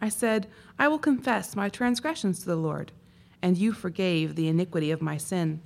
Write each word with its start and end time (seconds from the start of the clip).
I 0.00 0.08
said, 0.08 0.46
I 0.78 0.88
will 0.88 0.98
confess 0.98 1.56
my 1.56 1.68
transgressions 1.68 2.40
to 2.40 2.46
the 2.46 2.56
Lord, 2.56 2.92
and 3.42 3.56
you 3.56 3.72
forgave 3.72 4.34
the 4.34 4.48
iniquity 4.48 4.90
of 4.90 5.02
my 5.02 5.16
sin. 5.16 5.60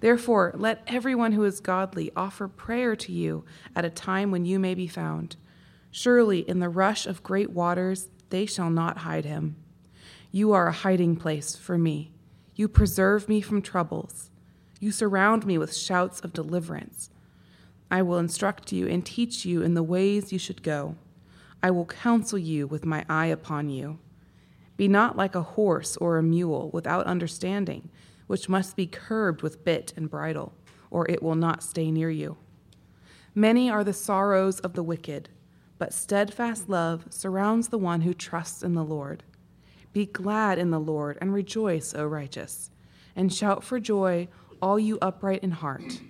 Therefore, 0.00 0.52
let 0.54 0.82
everyone 0.86 1.32
who 1.32 1.44
is 1.44 1.60
godly 1.60 2.10
offer 2.16 2.48
prayer 2.48 2.94
to 2.96 3.12
you 3.12 3.44
at 3.74 3.84
a 3.84 3.90
time 3.90 4.30
when 4.30 4.44
you 4.44 4.58
may 4.58 4.74
be 4.74 4.86
found. 4.86 5.36
Surely, 5.90 6.40
in 6.40 6.58
the 6.58 6.68
rush 6.68 7.06
of 7.06 7.22
great 7.22 7.50
waters, 7.50 8.08
they 8.30 8.44
shall 8.44 8.70
not 8.70 8.98
hide 8.98 9.24
him. 9.24 9.56
You 10.30 10.52
are 10.52 10.66
a 10.66 10.72
hiding 10.72 11.16
place 11.16 11.56
for 11.56 11.78
me. 11.78 12.12
You 12.54 12.68
preserve 12.68 13.28
me 13.28 13.40
from 13.40 13.62
troubles. 13.62 14.30
You 14.80 14.92
surround 14.92 15.46
me 15.46 15.56
with 15.56 15.74
shouts 15.74 16.20
of 16.20 16.34
deliverance. 16.34 17.10
I 17.90 18.02
will 18.02 18.18
instruct 18.18 18.72
you 18.72 18.86
and 18.86 19.06
teach 19.06 19.46
you 19.46 19.62
in 19.62 19.74
the 19.74 19.82
ways 19.82 20.32
you 20.32 20.38
should 20.38 20.62
go. 20.62 20.96
I 21.62 21.70
will 21.70 21.86
counsel 21.86 22.38
you 22.38 22.66
with 22.66 22.84
my 22.84 23.04
eye 23.08 23.26
upon 23.26 23.70
you. 23.70 23.98
Be 24.76 24.88
not 24.88 25.16
like 25.16 25.34
a 25.34 25.42
horse 25.42 25.96
or 25.96 26.18
a 26.18 26.22
mule 26.22 26.70
without 26.72 27.06
understanding 27.06 27.90
which 28.26 28.48
must 28.48 28.76
be 28.76 28.86
curbed 28.86 29.42
with 29.42 29.64
bit 29.64 29.92
and 29.96 30.10
bridle, 30.10 30.52
or 30.90 31.08
it 31.08 31.22
will 31.22 31.34
not 31.34 31.62
stay 31.62 31.90
near 31.90 32.10
you. 32.10 32.36
Many 33.34 33.70
are 33.70 33.84
the 33.84 33.92
sorrows 33.92 34.60
of 34.60 34.72
the 34.74 34.82
wicked, 34.82 35.28
but 35.78 35.92
steadfast 35.92 36.68
love 36.68 37.04
surrounds 37.10 37.68
the 37.68 37.78
one 37.78 38.00
who 38.00 38.14
trusts 38.14 38.62
in 38.62 38.74
the 38.74 38.84
Lord. 38.84 39.22
Be 39.92 40.06
glad 40.06 40.58
in 40.58 40.70
the 40.70 40.80
Lord 40.80 41.18
and 41.20 41.32
rejoice, 41.32 41.94
O 41.94 42.06
righteous, 42.06 42.70
and 43.14 43.32
shout 43.32 43.62
for 43.62 43.78
joy, 43.78 44.28
all 44.60 44.78
you 44.78 44.98
upright 45.00 45.42
in 45.42 45.52
heart. 45.52 46.00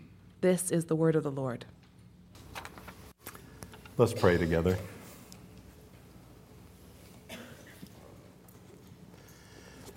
This 0.40 0.70
is 0.70 0.86
the 0.86 0.96
word 0.96 1.16
of 1.16 1.22
the 1.22 1.30
Lord. 1.30 1.66
Let's 3.98 4.12
pray 4.12 4.38
together. 4.38 4.78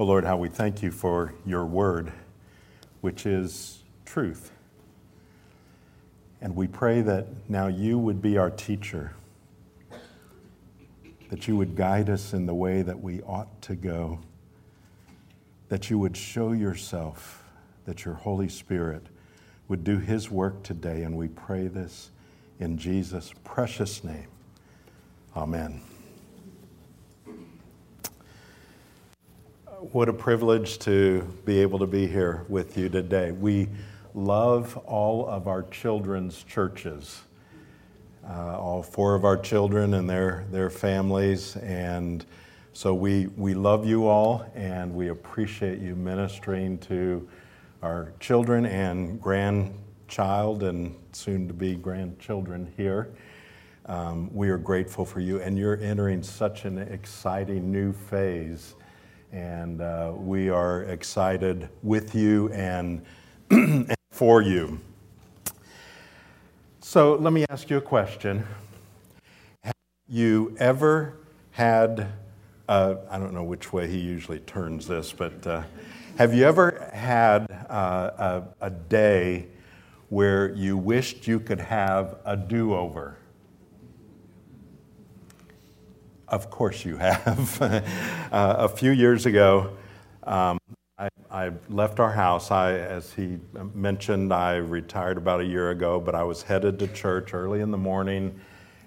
Oh 0.02 0.06
Lord, 0.06 0.24
how 0.24 0.38
we 0.38 0.48
thank 0.48 0.82
you 0.82 0.92
for 0.92 1.34
your 1.46 1.66
word, 1.66 2.14
which 3.02 3.26
is 3.26 3.84
truth. 4.06 4.50
And 6.40 6.56
we 6.56 6.68
pray 6.68 7.02
that 7.02 7.28
now 7.50 7.68
you 7.68 8.00
would 8.00 8.22
be 8.22 8.38
our 8.38 8.50
teacher, 8.50 9.12
that 11.30 11.50
you 11.50 11.58
would 11.58 11.76
guide 11.76 12.10
us 12.10 12.32
in 12.32 12.46
the 12.46 12.54
way 12.54 12.82
that 12.82 13.02
we 13.02 13.22
ought 13.24 13.62
to 13.64 13.76
go, 13.76 14.20
that 15.68 15.90
you 15.90 16.00
would 16.00 16.16
show 16.16 16.54
yourself, 16.54 17.44
that 17.84 18.06
your 18.06 18.14
Holy 18.14 18.48
Spirit 18.48 19.04
would 19.68 19.84
do 19.84 19.98
his 19.98 20.32
work 20.32 20.64
today. 20.64 21.04
And 21.04 21.18
we 21.18 21.28
pray 21.28 21.68
this 21.68 22.10
in 22.58 22.78
Jesus' 22.78 23.34
precious 23.44 24.02
name. 24.06 24.28
Amen. 25.36 25.82
What 29.80 30.10
a 30.10 30.14
privilege 30.14 30.78
to 30.78 31.22
be 31.46 31.62
able 31.62 31.80
to 31.80 31.88
be 31.88 32.06
here 32.06 32.44
with 32.50 32.78
you 32.78 32.90
today. 32.90 33.32
We 33.32 33.70
love 34.14 34.76
all 34.86 35.26
of 35.26 35.48
our 35.48 35.64
children's 35.64 36.44
churches, 36.44 37.22
uh, 38.28 38.60
all 38.60 38.84
four 38.84 39.16
of 39.16 39.24
our 39.24 39.38
children 39.38 39.94
and 39.94 40.10
their, 40.10 40.46
their 40.52 40.70
families. 40.70 41.56
And 41.56 42.26
so 42.74 42.94
we, 42.94 43.28
we 43.38 43.54
love 43.54 43.86
you 43.86 44.06
all 44.06 44.52
and 44.54 44.94
we 44.94 45.08
appreciate 45.08 45.80
you 45.80 45.96
ministering 45.96 46.78
to 46.80 47.26
our 47.82 48.12
children 48.20 48.66
and 48.66 49.22
grandchild 49.22 50.64
and 50.64 50.94
soon 51.14 51.48
to 51.48 51.54
be 51.54 51.76
grandchildren 51.76 52.70
here. 52.76 53.14
Um, 53.86 54.30
we 54.34 54.50
are 54.50 54.58
grateful 54.58 55.06
for 55.06 55.22
you, 55.22 55.42
and 55.42 55.58
you're 55.58 55.78
entering 55.78 56.22
such 56.22 56.66
an 56.66 56.80
exciting 56.80 57.72
new 57.72 57.94
phase 57.94 58.76
and 59.32 59.82
uh, 59.82 60.14
we 60.16 60.50
are 60.50 60.84
excited 60.84 61.70
with 61.84 62.16
you 62.16 62.52
and, 62.52 63.04
and 63.52 63.96
for 64.12 64.42
you. 64.42 64.80
So 66.82 67.16
let 67.16 67.34
me 67.34 67.46
ask 67.50 67.70
you 67.70 67.78
a 67.78 67.82
question. 67.82 68.44
Have 69.64 69.74
you 70.08 70.56
ever 70.60 71.18
had, 71.52 72.08
uh, 72.68 72.96
I 73.10 73.20
don't 73.20 73.34
know 73.34 73.44
which 73.44 73.72
way 73.72 73.88
he 73.88 74.00
usually 74.00 74.40
turns 74.40 74.88
this, 74.88 75.14
but 75.14 75.46
uh, 75.46 75.64
have 76.18 76.34
you 76.34 76.46
ever 76.46 76.90
had 76.92 77.46
uh, 77.70 78.42
a, 78.60 78.66
a 78.66 78.70
day 78.72 79.48
where 80.10 80.52
you 80.56 80.76
wished 80.76 81.28
you 81.28 81.40
could 81.40 81.62
have 81.62 82.18
a 82.26 82.36
do 82.36 82.74
over? 82.74 83.19
Of 86.30 86.52
course, 86.52 86.86
you 86.86 86.98
have. 86.98 87.60
uh, 87.62 87.82
a 88.32 88.70
few 88.70 88.92
years 88.92 89.26
ago, 89.26 89.76
um, 90.24 90.60
I, 91.00 91.10
I, 91.32 91.52
left 91.70 92.00
our 92.00 92.12
house. 92.12 92.52
I, 92.52 92.74
as 92.74 93.12
he 93.14 93.40
mentioned, 93.74 94.32
I 94.32 94.58
retired 94.58 95.18
about 95.18 95.40
a 95.40 95.46
year 95.46 95.72
ago, 95.72 96.00
but 96.00 96.14
I 96.14 96.22
was 96.22 96.44
headed 96.44 96.78
to 96.80 96.88
church 96.88 97.34
early 97.34 97.62
in 97.62 97.72
the 97.72 97.80
morning, 97.80 98.40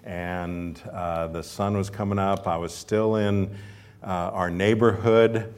and 0.05 0.81
uh, 0.93 1.27
the 1.27 1.43
sun 1.43 1.75
was 1.75 1.89
coming 1.89 2.17
up. 2.17 2.47
I 2.47 2.55
was 2.55 2.73
still 2.73 3.17
in 3.17 3.53
uh, 4.01 4.31
our 4.31 4.49
neighborhood, 4.49 5.53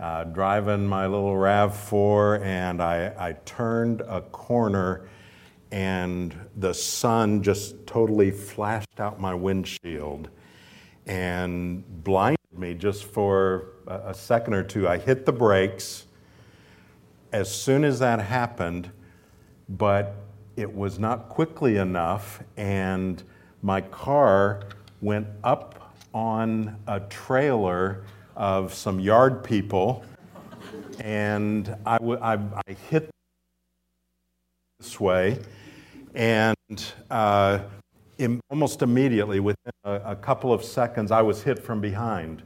uh, 0.00 0.24
driving 0.24 0.86
my 0.86 1.06
little 1.06 1.34
RAV4, 1.34 2.40
and 2.44 2.82
I, 2.82 3.12
I 3.18 3.32
turned 3.44 4.00
a 4.00 4.22
corner, 4.22 5.06
and 5.70 6.34
the 6.56 6.72
sun 6.72 7.42
just 7.42 7.86
totally 7.86 8.30
flashed 8.30 9.00
out 9.00 9.20
my 9.20 9.34
windshield 9.34 10.30
and 11.06 11.84
blinded 12.04 12.38
me 12.52 12.74
just 12.74 13.04
for 13.04 13.68
a 13.86 14.14
second 14.14 14.54
or 14.54 14.62
two. 14.62 14.88
I 14.88 14.98
hit 14.98 15.26
the 15.26 15.32
brakes 15.32 16.06
as 17.32 17.52
soon 17.52 17.84
as 17.84 17.98
that 17.98 18.20
happened, 18.20 18.90
but 19.68 20.16
it 20.56 20.74
was 20.74 20.98
not 20.98 21.28
quickly 21.28 21.76
enough, 21.76 22.42
and 22.56 23.22
my 23.62 23.80
car 23.80 24.62
went 25.00 25.26
up 25.44 25.94
on 26.14 26.76
a 26.86 27.00
trailer 27.00 28.04
of 28.34 28.72
some 28.72 28.98
yard 28.98 29.44
people, 29.44 30.02
and 31.00 31.76
I, 31.84 31.98
w- 31.98 32.18
I, 32.20 32.34
I 32.34 32.72
hit 32.90 33.10
this 34.78 34.98
way, 34.98 35.38
and 36.14 36.56
uh, 37.10 37.60
almost 38.48 38.80
immediately, 38.80 39.40
within 39.40 39.72
a, 39.86 40.02
a, 40.04 40.16
couple 40.16 40.52
of 40.52 40.64
seconds, 40.64 41.12
I 41.12 41.22
was 41.22 41.42
hit 41.42 41.62
from 41.62 41.80
behind 41.80 42.42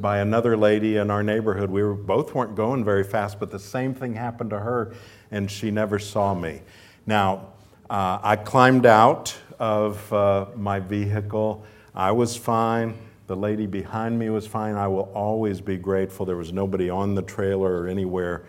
by 0.00 0.18
another 0.18 0.56
lady 0.56 0.98
in 0.98 1.10
our 1.10 1.22
neighborhood. 1.22 1.70
We 1.70 1.82
were, 1.82 1.94
both 1.94 2.34
weren't 2.34 2.54
going 2.54 2.84
very 2.84 3.04
fast, 3.04 3.40
but 3.40 3.50
the 3.50 3.58
same 3.58 3.94
thing 3.94 4.14
happened 4.14 4.50
to 4.50 4.58
her, 4.58 4.94
and 5.30 5.50
she 5.50 5.70
never 5.70 5.98
saw 5.98 6.34
me. 6.34 6.60
Now, 7.06 7.48
uh, 7.88 8.18
I 8.22 8.36
climbed 8.36 8.86
out 8.86 9.34
of 9.58 10.12
uh, 10.12 10.46
my 10.56 10.78
vehicle. 10.78 11.64
I 11.94 12.12
was 12.12 12.36
fine. 12.36 12.98
The 13.28 13.36
lady 13.36 13.66
behind 13.66 14.18
me 14.18 14.28
was 14.28 14.46
fine. 14.46 14.74
I 14.74 14.88
will 14.88 15.10
always 15.14 15.62
be 15.62 15.78
grateful. 15.78 16.26
There 16.26 16.36
was 16.36 16.52
nobody 16.52 16.90
on 16.90 17.14
the 17.14 17.22
trailer 17.22 17.82
or 17.82 17.88
anywhere, 17.88 18.44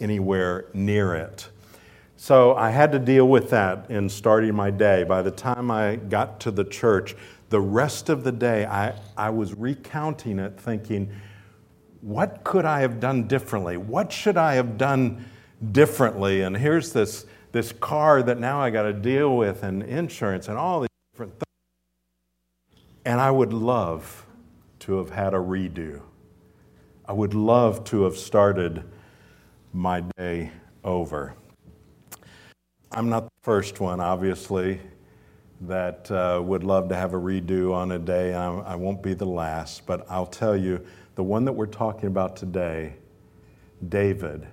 anywhere 0.00 0.66
near 0.72 1.14
it. 1.14 1.48
So 2.16 2.54
I 2.54 2.70
had 2.70 2.92
to 2.92 2.98
deal 2.98 3.28
with 3.28 3.50
that 3.50 3.90
in 3.90 4.08
starting 4.08 4.54
my 4.54 4.70
day. 4.70 5.02
By 5.02 5.20
the 5.20 5.30
time 5.30 5.70
I 5.70 5.96
got 5.96 6.40
to 6.40 6.50
the 6.50 6.64
church, 6.64 7.16
the 7.50 7.60
rest 7.60 8.08
of 8.08 8.24
the 8.24 8.32
day, 8.32 8.66
I, 8.66 8.98
I 9.16 9.30
was 9.30 9.54
recounting 9.54 10.38
it, 10.38 10.58
thinking, 10.58 11.10
what 12.00 12.44
could 12.44 12.64
I 12.64 12.80
have 12.80 13.00
done 13.00 13.26
differently? 13.28 13.76
What 13.76 14.12
should 14.12 14.36
I 14.36 14.54
have 14.54 14.76
done 14.76 15.24
differently? 15.72 16.42
And 16.42 16.56
here's 16.56 16.92
this, 16.92 17.26
this 17.52 17.72
car 17.72 18.22
that 18.22 18.38
now 18.38 18.60
I 18.60 18.70
got 18.70 18.82
to 18.82 18.92
deal 18.92 19.36
with, 19.36 19.62
and 19.62 19.82
insurance, 19.82 20.48
and 20.48 20.58
all 20.58 20.80
these 20.80 20.88
different 21.12 21.32
things. 21.32 22.82
And 23.04 23.20
I 23.20 23.30
would 23.30 23.52
love 23.52 24.26
to 24.80 24.98
have 24.98 25.10
had 25.10 25.34
a 25.34 25.38
redo. 25.38 26.02
I 27.06 27.12
would 27.12 27.34
love 27.34 27.84
to 27.84 28.02
have 28.02 28.16
started 28.16 28.84
my 29.72 30.02
day 30.16 30.50
over. 30.82 31.34
I'm 32.92 33.08
not 33.08 33.24
the 33.24 33.30
first 33.42 33.80
one, 33.80 34.00
obviously, 34.00 34.80
that 35.62 36.10
uh, 36.10 36.40
would 36.42 36.64
love 36.64 36.88
to 36.88 36.96
have 36.96 37.14
a 37.14 37.18
redo 37.18 37.72
on 37.72 37.92
a 37.92 37.98
day. 37.98 38.34
I, 38.34 38.52
I 38.60 38.74
won't 38.74 39.02
be 39.02 39.14
the 39.14 39.26
last, 39.26 39.86
but 39.86 40.06
I'll 40.10 40.26
tell 40.26 40.56
you 40.56 40.84
the 41.14 41.22
one 41.22 41.44
that 41.44 41.52
we're 41.52 41.66
talking 41.66 42.06
about 42.06 42.36
today, 42.36 42.94
David, 43.88 44.46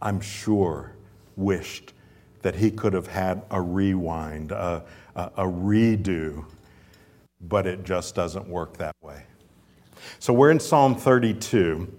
I'm 0.00 0.20
sure 0.20 0.92
wished 1.36 1.92
that 2.42 2.54
he 2.54 2.70
could 2.70 2.92
have 2.92 3.06
had 3.06 3.42
a 3.50 3.60
rewind, 3.60 4.52
a, 4.52 4.84
a, 5.16 5.22
a 5.38 5.44
redo, 5.44 6.44
but 7.40 7.66
it 7.66 7.84
just 7.84 8.14
doesn't 8.14 8.46
work 8.46 8.76
that 8.76 8.94
way. 9.02 9.24
So 10.18 10.32
we're 10.32 10.50
in 10.50 10.60
Psalm 10.60 10.94
32. 10.94 11.92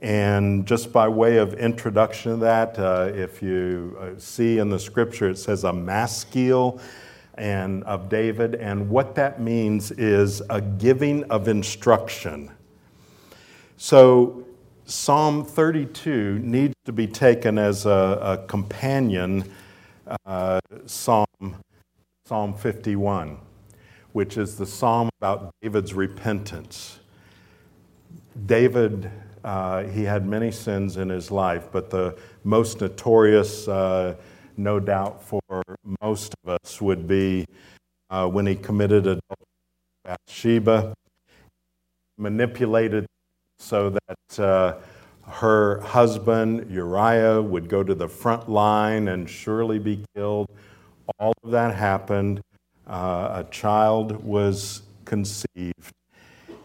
And 0.00 0.64
just 0.64 0.92
by 0.92 1.08
way 1.08 1.38
of 1.38 1.54
introduction 1.54 2.32
to 2.32 2.36
that, 2.38 2.78
uh, 2.78 3.10
if 3.12 3.42
you 3.42 3.98
uh, 4.00 4.18
see 4.18 4.58
in 4.58 4.70
the 4.70 4.78
scripture, 4.78 5.28
it 5.28 5.38
says 5.38 5.64
a 5.64 5.72
maskil 5.72 6.80
and 7.38 7.84
of 7.84 8.08
David, 8.08 8.54
and 8.54 8.90
what 8.90 9.14
that 9.14 9.40
means 9.40 9.90
is 9.92 10.42
a 10.50 10.60
giving 10.60 11.24
of 11.24 11.48
instruction. 11.48 12.50
So 13.76 14.44
Psalm 14.84 15.44
32 15.44 16.40
needs 16.40 16.74
to 16.84 16.92
be 16.92 17.06
taken 17.06 17.58
as 17.58 17.86
a, 17.86 18.18
a 18.20 18.46
companion 18.46 19.44
uh, 20.26 20.60
psalm, 20.86 21.26
Psalm 22.26 22.54
51, 22.54 23.38
which 24.12 24.36
is 24.36 24.56
the 24.56 24.66
psalm 24.66 25.08
about 25.20 25.50
David's 25.62 25.94
repentance. 25.94 26.98
David 28.46 29.10
uh, 29.44 29.84
he 29.84 30.04
had 30.04 30.26
many 30.26 30.50
sins 30.50 30.96
in 30.96 31.08
his 31.08 31.30
life, 31.30 31.68
but 31.70 31.90
the 31.90 32.16
most 32.44 32.80
notorious, 32.80 33.68
uh, 33.68 34.14
no 34.58 34.80
doubt 34.80 35.22
for 35.22 35.40
most 36.02 36.34
of 36.42 36.58
us, 36.62 36.80
would 36.80 37.06
be 37.06 37.46
uh, 38.10 38.26
when 38.28 38.46
he 38.46 38.54
committed 38.54 39.06
adultery 39.06 39.22
with 39.38 40.18
Bathsheba, 40.26 40.94
manipulated 42.16 43.06
so 43.58 43.90
that 43.90 44.40
uh, 44.40 44.74
her 45.26 45.80
husband 45.80 46.70
Uriah 46.70 47.40
would 47.40 47.68
go 47.68 47.82
to 47.82 47.94
the 47.94 48.08
front 48.08 48.48
line 48.48 49.08
and 49.08 49.28
surely 49.28 49.78
be 49.78 50.04
killed. 50.14 50.48
All 51.18 51.32
of 51.44 51.50
that 51.50 51.74
happened. 51.74 52.40
Uh, 52.86 53.44
a 53.44 53.50
child 53.50 54.24
was 54.24 54.82
conceived, 55.04 55.92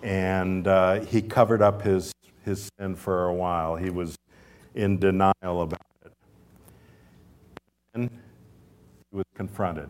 and 0.02 0.68
uh, 0.68 1.02
he 1.02 1.22
covered 1.22 1.62
up 1.62 1.82
his 1.82 2.14
his 2.46 2.70
sin 2.78 2.96
for 2.96 3.26
a 3.26 3.34
while. 3.34 3.76
He 3.76 3.90
was 3.90 4.16
in 4.76 5.00
denial 5.00 5.62
about 5.62 5.82
And 7.94 8.10
he 8.10 9.18
was 9.18 9.26
confronted. 9.36 9.90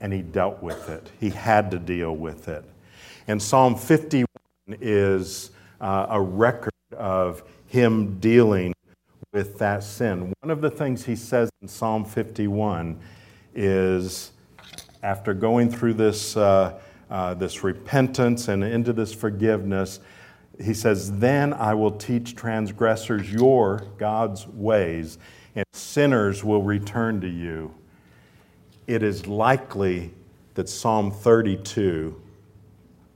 And 0.00 0.12
he 0.12 0.22
dealt 0.22 0.62
with 0.62 0.88
it. 0.88 1.10
He 1.20 1.30
had 1.30 1.70
to 1.72 1.78
deal 1.78 2.14
with 2.14 2.48
it. 2.48 2.64
And 3.26 3.40
Psalm 3.40 3.76
51 3.76 4.26
is 4.80 5.50
uh, 5.80 6.06
a 6.08 6.20
record 6.20 6.72
of 6.96 7.42
him 7.66 8.18
dealing 8.20 8.74
with 9.32 9.58
that 9.58 9.82
sin. 9.82 10.32
One 10.40 10.50
of 10.50 10.60
the 10.60 10.70
things 10.70 11.04
he 11.04 11.16
says 11.16 11.50
in 11.62 11.68
Psalm 11.68 12.04
51 12.04 13.00
is 13.54 14.32
after 15.02 15.34
going 15.34 15.70
through 15.70 15.94
this, 15.94 16.36
uh, 16.36 16.78
uh, 17.10 17.34
this 17.34 17.64
repentance 17.64 18.48
and 18.48 18.62
into 18.62 18.92
this 18.92 19.12
forgiveness, 19.12 20.00
he 20.62 20.74
says, 20.74 21.18
Then 21.18 21.52
I 21.52 21.74
will 21.74 21.90
teach 21.90 22.36
transgressors 22.36 23.32
your, 23.32 23.86
God's 23.98 24.46
ways, 24.46 25.18
and 25.54 25.64
sinners 25.72 26.42
will 26.42 26.62
return 26.62 27.20
to 27.20 27.28
you. 27.28 27.74
It 28.86 29.02
is 29.02 29.26
likely 29.26 30.12
that 30.54 30.68
Psalm 30.68 31.10
32 31.10 32.20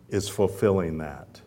is 0.09 0.29
fulfilling 0.29 0.99
that, 0.99 1.41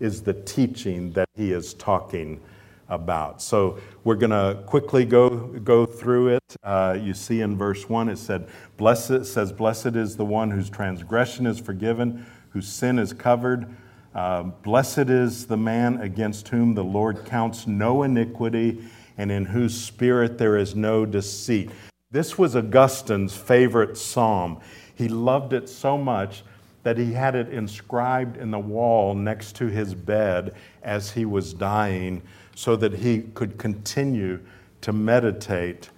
is 0.00 0.22
the 0.22 0.32
teaching 0.32 1.12
that 1.12 1.28
he 1.36 1.52
is 1.52 1.74
talking 1.74 2.40
about. 2.88 3.42
So 3.42 3.78
we're 4.04 4.16
going 4.16 4.30
to 4.30 4.62
quickly 4.66 5.04
go, 5.04 5.30
go 5.30 5.86
through 5.86 6.28
it. 6.28 6.56
Uh, 6.62 6.96
you 7.00 7.14
see 7.14 7.40
in 7.40 7.56
verse 7.56 7.88
1, 7.88 8.08
it 8.08 8.18
said, 8.18 8.48
Blessed, 8.76 9.10
it 9.10 9.24
says, 9.24 9.52
Blessed 9.52 9.96
is 9.96 10.16
the 10.16 10.24
one 10.24 10.50
whose 10.50 10.70
transgression 10.70 11.46
is 11.46 11.58
forgiven, 11.58 12.24
whose 12.50 12.68
sin 12.68 12.98
is 12.98 13.12
covered. 13.12 13.66
Uh, 14.14 14.44
Blessed 14.44 15.10
is 15.10 15.46
the 15.46 15.56
man 15.56 16.00
against 16.00 16.48
whom 16.48 16.74
the 16.74 16.84
Lord 16.84 17.24
counts 17.26 17.66
no 17.66 18.02
iniquity 18.02 18.84
and 19.18 19.30
in 19.30 19.46
whose 19.46 19.78
spirit 19.80 20.38
there 20.38 20.56
is 20.56 20.74
no 20.74 21.06
deceit. 21.06 21.70
This 22.10 22.38
was 22.38 22.54
Augustine's 22.54 23.36
favorite 23.36 23.96
psalm. 23.96 24.60
He 24.94 25.08
loved 25.08 25.52
it 25.52 25.68
so 25.68 25.98
much 25.98 26.44
that 26.82 26.96
he 26.96 27.12
had 27.12 27.34
it 27.34 27.48
inscribed 27.52 28.36
in 28.36 28.50
the 28.50 28.58
wall 28.58 29.14
next 29.14 29.56
to 29.56 29.66
his 29.66 29.94
bed 29.94 30.54
as 30.82 31.10
he 31.10 31.24
was 31.24 31.52
dying 31.52 32.22
so 32.54 32.76
that 32.76 32.94
he 32.94 33.22
could 33.34 33.58
continue 33.58 34.40
to 34.80 34.92
meditate 34.92 35.90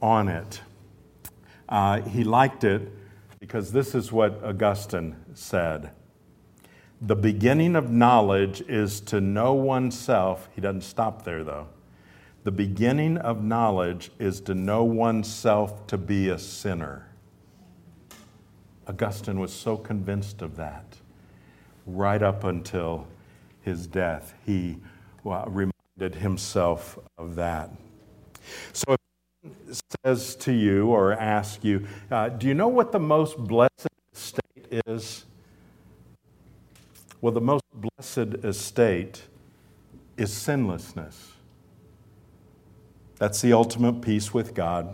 on 0.00 0.28
it. 0.28 0.60
Uh, 1.68 2.00
he 2.02 2.24
liked 2.24 2.64
it 2.64 2.92
because 3.40 3.72
this 3.72 3.94
is 3.94 4.12
what 4.12 4.42
Augustine 4.44 5.16
said. 5.34 5.90
The 7.00 7.16
beginning 7.16 7.74
of 7.74 7.90
knowledge 7.90 8.60
is 8.62 9.00
to 9.02 9.20
know 9.20 9.54
oneself. 9.54 10.48
He 10.54 10.60
doesn't 10.60 10.82
stop 10.82 11.24
there, 11.24 11.42
though. 11.42 11.66
The 12.42 12.50
beginning 12.50 13.18
of 13.18 13.44
knowledge 13.44 14.10
is 14.18 14.40
to 14.42 14.54
know 14.54 14.82
oneself 14.82 15.86
to 15.88 15.98
be 15.98 16.30
a 16.30 16.38
sinner. 16.38 17.06
Augustine 18.88 19.38
was 19.38 19.52
so 19.52 19.76
convinced 19.76 20.40
of 20.40 20.56
that 20.56 20.96
right 21.86 22.22
up 22.22 22.44
until 22.44 23.06
his 23.62 23.86
death. 23.86 24.34
He 24.46 24.78
well, 25.22 25.44
reminded 25.48 26.20
himself 26.20 26.98
of 27.18 27.34
that. 27.36 27.70
So, 28.72 28.94
if 28.94 28.98
someone 29.42 29.80
says 30.04 30.34
to 30.36 30.52
you 30.52 30.88
or 30.88 31.12
asks 31.12 31.62
you, 31.62 31.86
uh, 32.10 32.30
Do 32.30 32.46
you 32.46 32.54
know 32.54 32.68
what 32.68 32.90
the 32.90 32.98
most 32.98 33.36
blessed 33.36 33.88
state 34.14 34.82
is? 34.86 35.26
Well, 37.20 37.32
the 37.32 37.40
most 37.40 37.64
blessed 37.74 38.44
estate 38.44 39.24
is 40.16 40.32
sinlessness. 40.32 41.32
That's 43.20 43.40
the 43.40 43.52
ultimate 43.52 44.02
peace 44.02 44.34
with 44.34 44.54
God, 44.54 44.92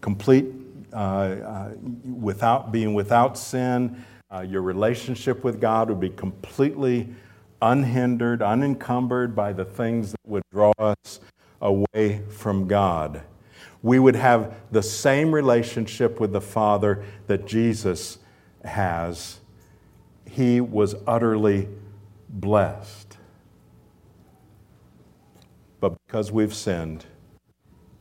complete 0.00 0.46
uh, 0.92 0.96
uh, 0.96 1.72
without 2.04 2.70
being 2.70 2.94
without 2.94 3.36
sin. 3.36 4.04
Uh, 4.32 4.42
your 4.42 4.62
relationship 4.62 5.42
with 5.42 5.60
God 5.60 5.88
would 5.88 5.98
be 5.98 6.10
completely 6.10 7.08
unhindered, 7.60 8.42
unencumbered 8.42 9.34
by 9.34 9.52
the 9.52 9.64
things 9.64 10.12
that 10.12 10.20
would 10.24 10.44
draw 10.52 10.70
us 10.78 11.18
away 11.60 12.22
from 12.30 12.68
God. 12.68 13.22
We 13.82 13.98
would 13.98 14.16
have 14.16 14.54
the 14.70 14.82
same 14.82 15.32
relationship 15.32 16.20
with 16.20 16.32
the 16.32 16.40
Father 16.40 17.02
that 17.26 17.46
Jesus 17.46 18.18
has 18.64 19.40
he 20.36 20.60
was 20.60 20.94
utterly 21.06 21.66
blessed. 22.28 23.16
But 25.80 25.96
because 26.06 26.30
we've 26.30 26.54
sinned, 26.54 27.06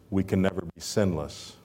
we 0.09 0.24
can 0.24 0.41
never 0.41 0.62
be 0.62 0.79
sinless. 0.79 1.55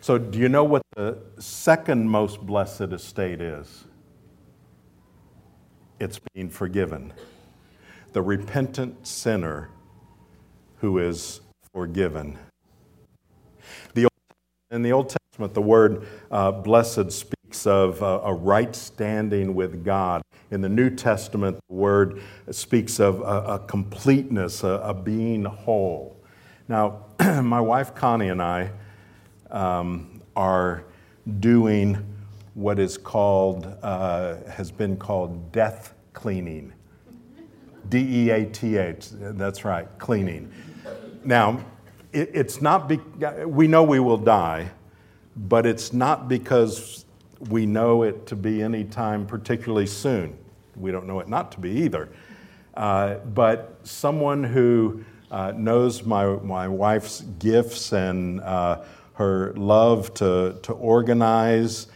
So, 0.00 0.18
do 0.18 0.38
you 0.38 0.48
know 0.48 0.64
what 0.64 0.82
the 0.96 1.18
second 1.38 2.08
most 2.08 2.40
blessed 2.40 2.92
estate 2.92 3.40
is? 3.40 3.84
It's 5.98 6.20
being 6.34 6.50
forgiven. 6.50 7.12
The 8.12 8.22
repentant 8.22 9.06
sinner 9.06 9.70
who 10.78 10.98
is 10.98 11.40
forgiven. 11.72 12.38
The, 13.94 14.08
in 14.70 14.82
the 14.82 14.92
Old 14.92 15.08
Testament, 15.08 15.54
the 15.54 15.62
word 15.62 16.06
uh, 16.30 16.52
blessed 16.52 17.10
speaks 17.10 17.66
of 17.66 18.02
a, 18.02 18.20
a 18.24 18.34
right 18.34 18.74
standing 18.74 19.54
with 19.54 19.84
God. 19.84 20.22
In 20.50 20.60
the 20.60 20.68
New 20.68 20.90
Testament, 20.90 21.58
the 21.68 21.74
word 21.74 22.22
speaks 22.50 23.00
of 23.00 23.20
a, 23.20 23.54
a 23.54 23.58
completeness, 23.66 24.62
a, 24.62 24.80
a, 24.84 24.94
being 24.94 25.44
whole. 25.44 26.22
Now, 26.66 27.04
my 27.42 27.60
wife 27.60 27.94
Connie 27.94 28.28
and 28.28 28.40
I 28.40 28.70
um, 29.50 30.22
are 30.34 30.84
doing 31.40 31.98
what 32.54 32.78
is 32.78 32.96
called, 32.96 33.66
uh, 33.82 34.36
has 34.48 34.70
been 34.70 34.96
called 34.96 35.52
death 35.52 35.94
cleaning. 36.12 36.72
D 37.90 37.98
E 37.98 38.30
A 38.30 38.46
T 38.46 38.78
H, 38.78 39.08
that's 39.12 39.64
right, 39.64 39.86
cleaning. 39.98 40.50
Now, 41.22 41.62
it, 42.12 42.30
it's 42.32 42.62
not, 42.62 42.88
be, 42.88 42.98
we 43.44 43.66
know 43.68 43.82
we 43.82 44.00
will 44.00 44.16
die, 44.16 44.70
but 45.36 45.66
it's 45.66 45.92
not 45.92 46.28
because 46.28 47.04
we 47.50 47.66
know 47.66 48.04
it 48.04 48.26
to 48.28 48.36
be 48.36 48.62
any 48.62 48.84
time 48.84 49.26
particularly 49.26 49.86
soon. 49.86 50.38
We 50.76 50.92
don't 50.92 51.06
know 51.06 51.20
it 51.20 51.28
not 51.28 51.52
to 51.52 51.60
be 51.60 51.70
either. 51.70 52.08
Uh, 52.74 53.16
but 53.16 53.78
someone 53.82 54.42
who 54.42 55.04
uh, 55.30 55.52
knows 55.56 56.04
my, 56.04 56.26
my 56.36 56.68
wife's 56.68 57.22
gifts 57.38 57.92
and 57.92 58.40
uh, 58.40 58.82
her 59.14 59.52
love 59.54 60.12
to, 60.14 60.58
to 60.62 60.72
organize, 60.72 61.86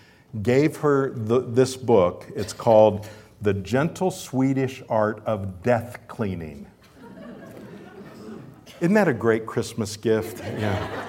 gave 0.42 0.76
her 0.78 1.12
the, 1.14 1.40
this 1.40 1.76
book. 1.76 2.26
It's 2.36 2.52
called 2.52 3.06
The 3.42 3.54
Gentle 3.54 4.10
Swedish 4.10 4.82
Art 4.88 5.22
of 5.26 5.62
Death 5.62 5.98
Cleaning. 6.08 6.66
Isn't 8.80 8.94
that 8.94 9.08
a 9.08 9.14
great 9.14 9.44
Christmas 9.44 9.96
gift? 9.96 10.38
Yeah. 10.38 11.04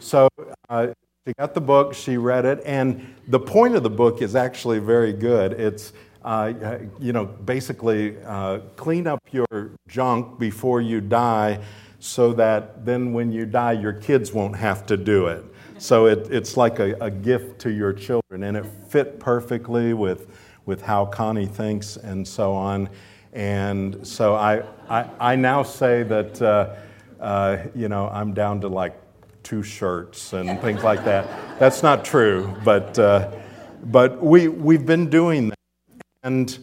So 0.00 0.28
uh, 0.68 0.88
she 1.24 1.32
got 1.38 1.54
the 1.54 1.60
book, 1.60 1.94
she 1.94 2.16
read 2.16 2.44
it, 2.44 2.60
and 2.66 3.14
the 3.28 3.38
point 3.38 3.76
of 3.76 3.84
the 3.84 3.90
book 3.90 4.20
is 4.20 4.34
actually 4.34 4.80
very 4.80 5.12
good. 5.12 5.52
It's 5.52 5.92
uh, 6.24 6.78
you 6.98 7.12
know, 7.12 7.24
basically 7.24 8.16
uh, 8.24 8.60
clean 8.76 9.06
up 9.06 9.20
your 9.32 9.72
junk 9.88 10.38
before 10.38 10.80
you 10.80 11.00
die 11.00 11.60
so 11.98 12.32
that 12.32 12.84
then 12.84 13.12
when 13.12 13.30
you 13.32 13.46
die, 13.46 13.72
your 13.72 13.92
kids 13.92 14.32
won't 14.32 14.56
have 14.56 14.86
to 14.86 14.96
do 14.96 15.26
it. 15.28 15.44
So 15.78 16.06
it, 16.06 16.28
it's 16.30 16.56
like 16.56 16.78
a, 16.78 16.94
a 17.00 17.10
gift 17.10 17.60
to 17.60 17.70
your 17.70 17.92
children, 17.92 18.44
and 18.44 18.56
it 18.56 18.64
fit 18.88 19.18
perfectly 19.18 19.94
with, 19.94 20.28
with 20.64 20.82
how 20.82 21.06
Connie 21.06 21.46
thinks 21.46 21.96
and 21.96 22.26
so 22.26 22.52
on. 22.54 22.88
And 23.32 24.06
so 24.06 24.34
I, 24.34 24.62
I, 24.88 25.08
I 25.18 25.36
now 25.36 25.62
say 25.62 26.02
that, 26.04 26.42
uh, 26.42 26.74
uh, 27.20 27.58
you 27.74 27.88
know, 27.88 28.08
I'm 28.08 28.34
down 28.34 28.60
to 28.60 28.68
like 28.68 28.94
two 29.42 29.62
shirts 29.62 30.34
and 30.34 30.60
things 30.60 30.84
like 30.84 31.04
that. 31.04 31.58
That's 31.58 31.82
not 31.82 32.04
true, 32.04 32.54
but, 32.64 32.98
uh, 32.98 33.32
but 33.84 34.22
we, 34.22 34.48
we've 34.48 34.86
been 34.86 35.08
doing 35.08 35.48
that. 35.48 35.58
And 36.22 36.56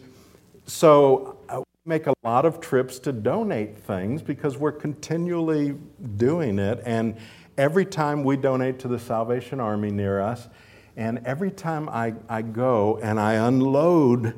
so 0.66 1.36
we 1.52 1.62
make 1.84 2.06
a 2.06 2.14
lot 2.24 2.46
of 2.46 2.60
trips 2.60 2.98
to 3.00 3.12
donate 3.12 3.78
things 3.78 4.22
because 4.22 4.56
we're 4.56 4.72
continually 4.72 5.76
doing 6.16 6.58
it. 6.58 6.80
And 6.86 7.16
every 7.58 7.84
time 7.84 8.24
we 8.24 8.38
donate 8.38 8.78
to 8.80 8.88
the 8.88 8.98
Salvation 8.98 9.60
Army 9.60 9.90
near 9.90 10.20
us, 10.20 10.48
and 10.96 11.20
every 11.26 11.50
time 11.50 11.88
I, 11.90 12.14
I 12.28 12.40
go 12.42 12.98
and 13.02 13.20
I 13.20 13.34
unload 13.34 14.34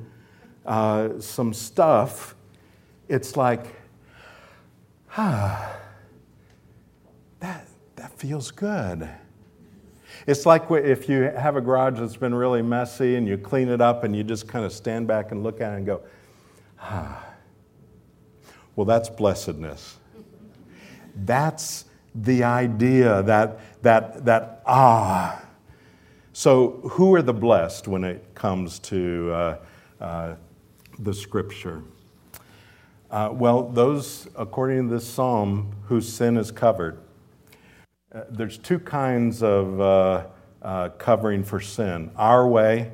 uh, 0.67 1.21
some 1.21 1.55
stuff, 1.55 2.35
it's 3.09 3.37
like, 3.37 3.67
ah, 5.17 5.77
that, 7.41 7.69
that 7.95 8.11
feels 8.19 8.51
good. 8.51 9.09
It's 10.27 10.47
like 10.47 10.71
if 10.71 11.09
you 11.09 11.23
have 11.23 11.57
a 11.57 11.61
garage 11.61 11.99
that's 11.99 12.17
been 12.17 12.35
really 12.35 12.63
messy 12.63 13.17
and 13.17 13.27
you 13.27 13.37
clean 13.37 13.69
it 13.69 13.81
up 13.81 14.05
and 14.05 14.15
you 14.15 14.23
just 14.23 14.47
kind 14.47 14.65
of 14.65 14.73
stand 14.73 15.07
back 15.07 15.33
and 15.33 15.43
look 15.43 15.61
at 15.61 15.73
it 15.73 15.77
and 15.77 15.87
go, 15.87 16.03
ah, 16.81 17.25
well, 18.77 18.85
that's 18.85 19.09
blessedness. 19.09 19.97
That's 21.15 21.87
the 22.15 22.45
idea, 22.45 23.23
that, 23.23 23.61
that, 23.83 24.25
that 24.25 24.63
ah. 24.67 25.43
So, 26.33 26.81
who 26.93 27.15
are 27.15 27.23
the 27.23 27.35
blessed 27.35 27.89
when 27.89 28.05
it 28.05 28.35
comes 28.35 28.79
to 28.81 29.31
uh, 29.33 29.57
uh, 30.01 30.35
the 30.99 31.13
scripture? 31.13 31.83
Uh, 33.11 33.29
well, 33.33 33.69
those, 33.69 34.29
according 34.37 34.89
to 34.89 34.95
this 34.95 35.07
psalm, 35.07 35.75
whose 35.89 36.11
sin 36.11 36.39
is 36.39 36.51
covered. 36.51 37.02
Uh, 38.15 38.25
there's 38.29 38.59
two 38.59 38.79
kinds 38.79 39.43
of 39.43 39.81
uh, 39.81 40.27
uh, 40.61 40.91
covering 40.99 41.43
for 41.43 41.61
sin 41.61 42.11
our 42.17 42.47
way, 42.47 42.91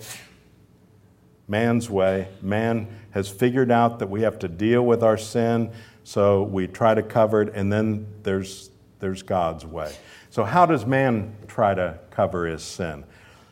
man's 1.48 1.90
way. 1.90 2.28
Man 2.40 2.86
has 3.10 3.28
figured 3.28 3.72
out 3.72 3.98
that 3.98 4.08
we 4.08 4.22
have 4.22 4.38
to 4.38 4.48
deal 4.48 4.86
with 4.86 5.02
our 5.02 5.18
sin, 5.18 5.72
so 6.04 6.44
we 6.44 6.68
try 6.68 6.94
to 6.94 7.02
cover 7.02 7.42
it, 7.42 7.52
and 7.52 7.72
then 7.72 8.06
there's, 8.22 8.70
there's 9.00 9.22
God's 9.22 9.66
way. 9.66 9.92
So, 10.30 10.44
how 10.44 10.66
does 10.66 10.86
man 10.86 11.34
try 11.48 11.74
to 11.74 11.98
cover 12.10 12.46
his 12.46 12.62
sin? 12.62 13.02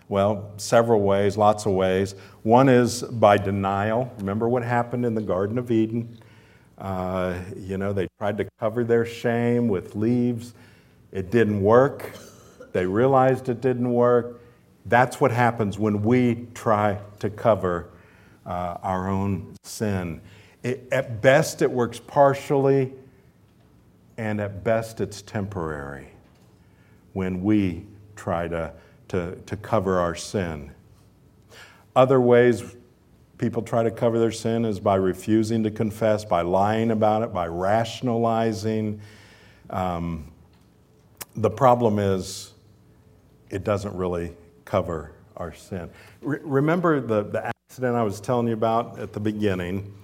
Well, 0.09 0.53
several 0.59 1.01
ways, 1.01 1.37
lots 1.37 1.67
of 1.67 1.73
ways. 1.73 2.15
One 2.45 2.69
is 2.69 3.03
by 3.03 3.39
denial. 3.39 4.13
Remember 4.19 4.49
what 4.49 4.63
happened 4.63 5.05
in 5.05 5.17
the 5.17 5.23
Garden 5.23 5.59
of 5.59 5.73
Eden? 5.73 6.17
Uh, 6.79 7.41
you 7.57 7.77
know, 7.77 7.93
they 7.93 8.07
tried 8.19 8.39
to 8.39 8.49
cover 8.61 8.85
their 8.85 9.05
shame 9.05 9.67
with 9.67 9.97
leaves. 9.97 10.55
It 11.13 11.31
didn't 11.31 11.63
work. 11.63 12.13
They 12.73 12.87
realized 12.87 13.49
it 13.49 13.61
didn't 13.61 13.91
work. 13.93 14.41
That's 14.85 15.21
what 15.21 15.31
happens 15.31 15.79
when 15.79 16.03
we 16.03 16.47
try 16.55 16.99
to 17.21 17.31
cover 17.31 17.89
uh, 18.45 18.77
our 18.83 19.09
own 19.09 19.55
sin. 19.65 20.21
It, 20.63 20.87
at 20.93 21.21
best, 21.21 21.63
it 21.63 21.71
works 21.71 21.99
partially, 21.99 22.93
and 24.17 24.41
at 24.41 24.63
best, 24.63 25.01
it's 25.01 25.23
temporary 25.23 26.09
when 27.13 27.43
we 27.43 27.85
try 28.15 28.49
to, 28.49 28.73
to, 29.09 29.37
to 29.47 29.57
cover 29.57 29.99
our 29.99 30.15
sin. 30.15 30.71
Other 31.95 32.21
ways 32.21 32.77
people 33.39 33.63
try 33.63 33.83
to 33.83 33.91
cover 33.91 34.19
their 34.19 34.33
sin 34.33 34.65
is 34.65 34.81
by 34.81 34.97
refusing 34.97 35.63
to 35.63 35.71
confess, 35.71 36.25
by 36.25 36.43
lying 36.43 36.91
about 36.91 37.23
it, 37.23 37.33
by 37.33 37.47
rationalizing. 37.47 39.01
Um, 39.71 40.31
the 41.37 41.51
problem 41.51 41.99
is, 41.99 42.53
it 43.51 43.63
doesn't 43.63 43.95
really 43.95 44.33
cover 44.65 45.13
our 45.37 45.53
sin. 45.55 45.91
Re- 46.21 46.41
remember 46.43 47.01
the, 47.01 47.23
the 47.23 47.47
accident 47.47 47.95
I 47.95 48.03
was 48.03 48.21
telling 48.21 48.49
you 48.49 48.55
about 48.55 48.99
at 48.99 49.13
the 49.13 49.21
beginning. 49.21 49.95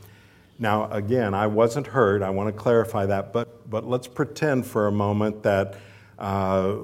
Now, 0.59 0.91
again, 0.93 1.35
I 1.35 1.47
wasn't 1.47 1.87
hurt. 1.87 2.23
I 2.23 2.31
want 2.31 2.55
to 2.55 2.61
clarify 2.61 3.07
that, 3.07 3.33
but, 3.33 3.69
but 3.69 3.87
let's 3.87 4.07
pretend 4.07 4.67
for 4.67 4.87
a 4.87 4.93
moment 4.93 5.43
that 5.43 5.77
uh, 6.19 6.77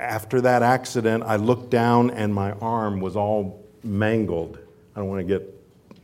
after 0.00 0.40
that 0.42 0.62
accident, 0.62 1.22
I 1.24 1.36
looked 1.36 1.70
down 1.70 2.10
and 2.10 2.34
my 2.34 2.52
arm 2.52 3.00
was 3.00 3.16
all 3.16 3.64
mangled. 3.82 4.58
I 4.94 5.00
don't 5.00 5.08
want 5.08 5.26
to 5.26 5.38
get, 5.38 5.48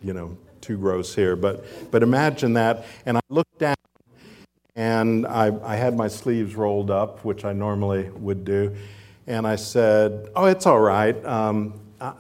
you 0.03 0.15
know, 0.15 0.39
too 0.61 0.79
gross 0.79 1.15
here, 1.15 1.37
but, 1.37 1.65
but 1.91 2.03
imagine 2.03 2.55
that. 2.55 2.87
And 3.05 3.19
I 3.19 3.21
looked 3.29 3.59
down 3.59 3.75
and 4.79 5.27
I, 5.27 5.51
I 5.65 5.75
had 5.75 5.97
my 5.97 6.07
sleeves 6.07 6.55
rolled 6.55 6.89
up, 6.89 7.25
which 7.25 7.45
I 7.45 7.53
normally 7.53 8.11
would 8.11 8.45
do. 8.45 8.77
And 9.27 9.45
I 9.45 9.57
said, 9.57 10.29
Oh, 10.37 10.45
it's 10.45 10.67
all 10.67 10.79
right. 10.79 11.23
Um, 11.27 11.81
uh, 12.01 12.13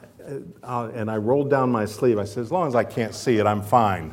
and 0.92 1.08
I 1.08 1.16
rolled 1.18 1.50
down 1.50 1.70
my 1.70 1.84
sleeve. 1.84 2.18
I 2.18 2.24
said, 2.24 2.42
as 2.42 2.50
long 2.50 2.66
as 2.66 2.74
I 2.74 2.82
can't 2.82 3.14
see 3.14 3.38
it, 3.38 3.46
I'm 3.46 3.62
fine. 3.62 4.12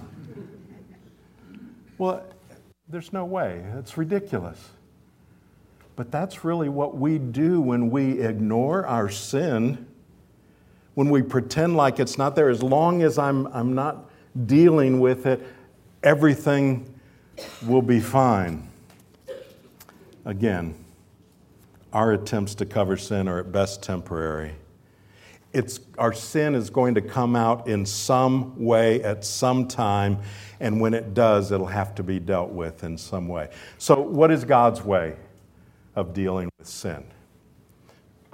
well, 1.97 2.23
there's 2.87 3.11
no 3.11 3.25
way. 3.25 3.65
It's 3.79 3.97
ridiculous. 3.97 4.69
But 5.95 6.11
that's 6.11 6.45
really 6.45 6.69
what 6.69 6.95
we 6.95 7.17
do 7.17 7.59
when 7.59 7.89
we 7.89 8.21
ignore 8.21 8.85
our 8.85 9.09
sin, 9.09 9.87
when 10.93 11.09
we 11.09 11.23
pretend 11.23 11.75
like 11.75 11.99
it's 11.99 12.17
not 12.17 12.35
there. 12.35 12.49
As 12.49 12.61
long 12.61 13.01
as 13.01 13.17
I'm, 13.17 13.47
I'm 13.47 13.73
not 13.73 14.07
dealing 14.45 14.99
with 14.99 15.25
it, 15.25 15.41
everything 16.03 16.94
will 17.65 17.81
be 17.81 17.99
fine. 17.99 18.67
Again, 20.25 20.75
our 21.93 22.13
attempts 22.13 22.55
to 22.55 22.65
cover 22.65 22.97
sin 22.97 23.27
are 23.27 23.39
at 23.39 23.51
best 23.51 23.83
temporary 23.83 24.53
it's, 25.55 25.79
our 25.97 26.11
sin 26.11 26.53
is 26.53 26.69
going 26.69 26.95
to 26.95 27.01
come 27.01 27.33
out 27.33 27.69
in 27.69 27.85
some 27.85 28.61
way 28.61 29.01
at 29.03 29.23
some 29.23 29.69
time, 29.69 30.19
and 30.59 30.81
when 30.81 30.93
it 30.93 31.13
does, 31.13 31.49
it'll 31.53 31.65
have 31.65 31.95
to 31.95 32.03
be 32.03 32.19
dealt 32.19 32.51
with 32.51 32.83
in 32.83 32.97
some 32.97 33.29
way. 33.29 33.49
So, 33.77 34.01
what 34.01 34.31
is 34.31 34.43
God's 34.43 34.81
way 34.83 35.15
of 35.95 36.13
dealing 36.13 36.49
with 36.59 36.67
sin? 36.67 37.05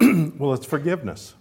well, 0.36 0.52
it's 0.52 0.66
forgiveness. 0.66 1.34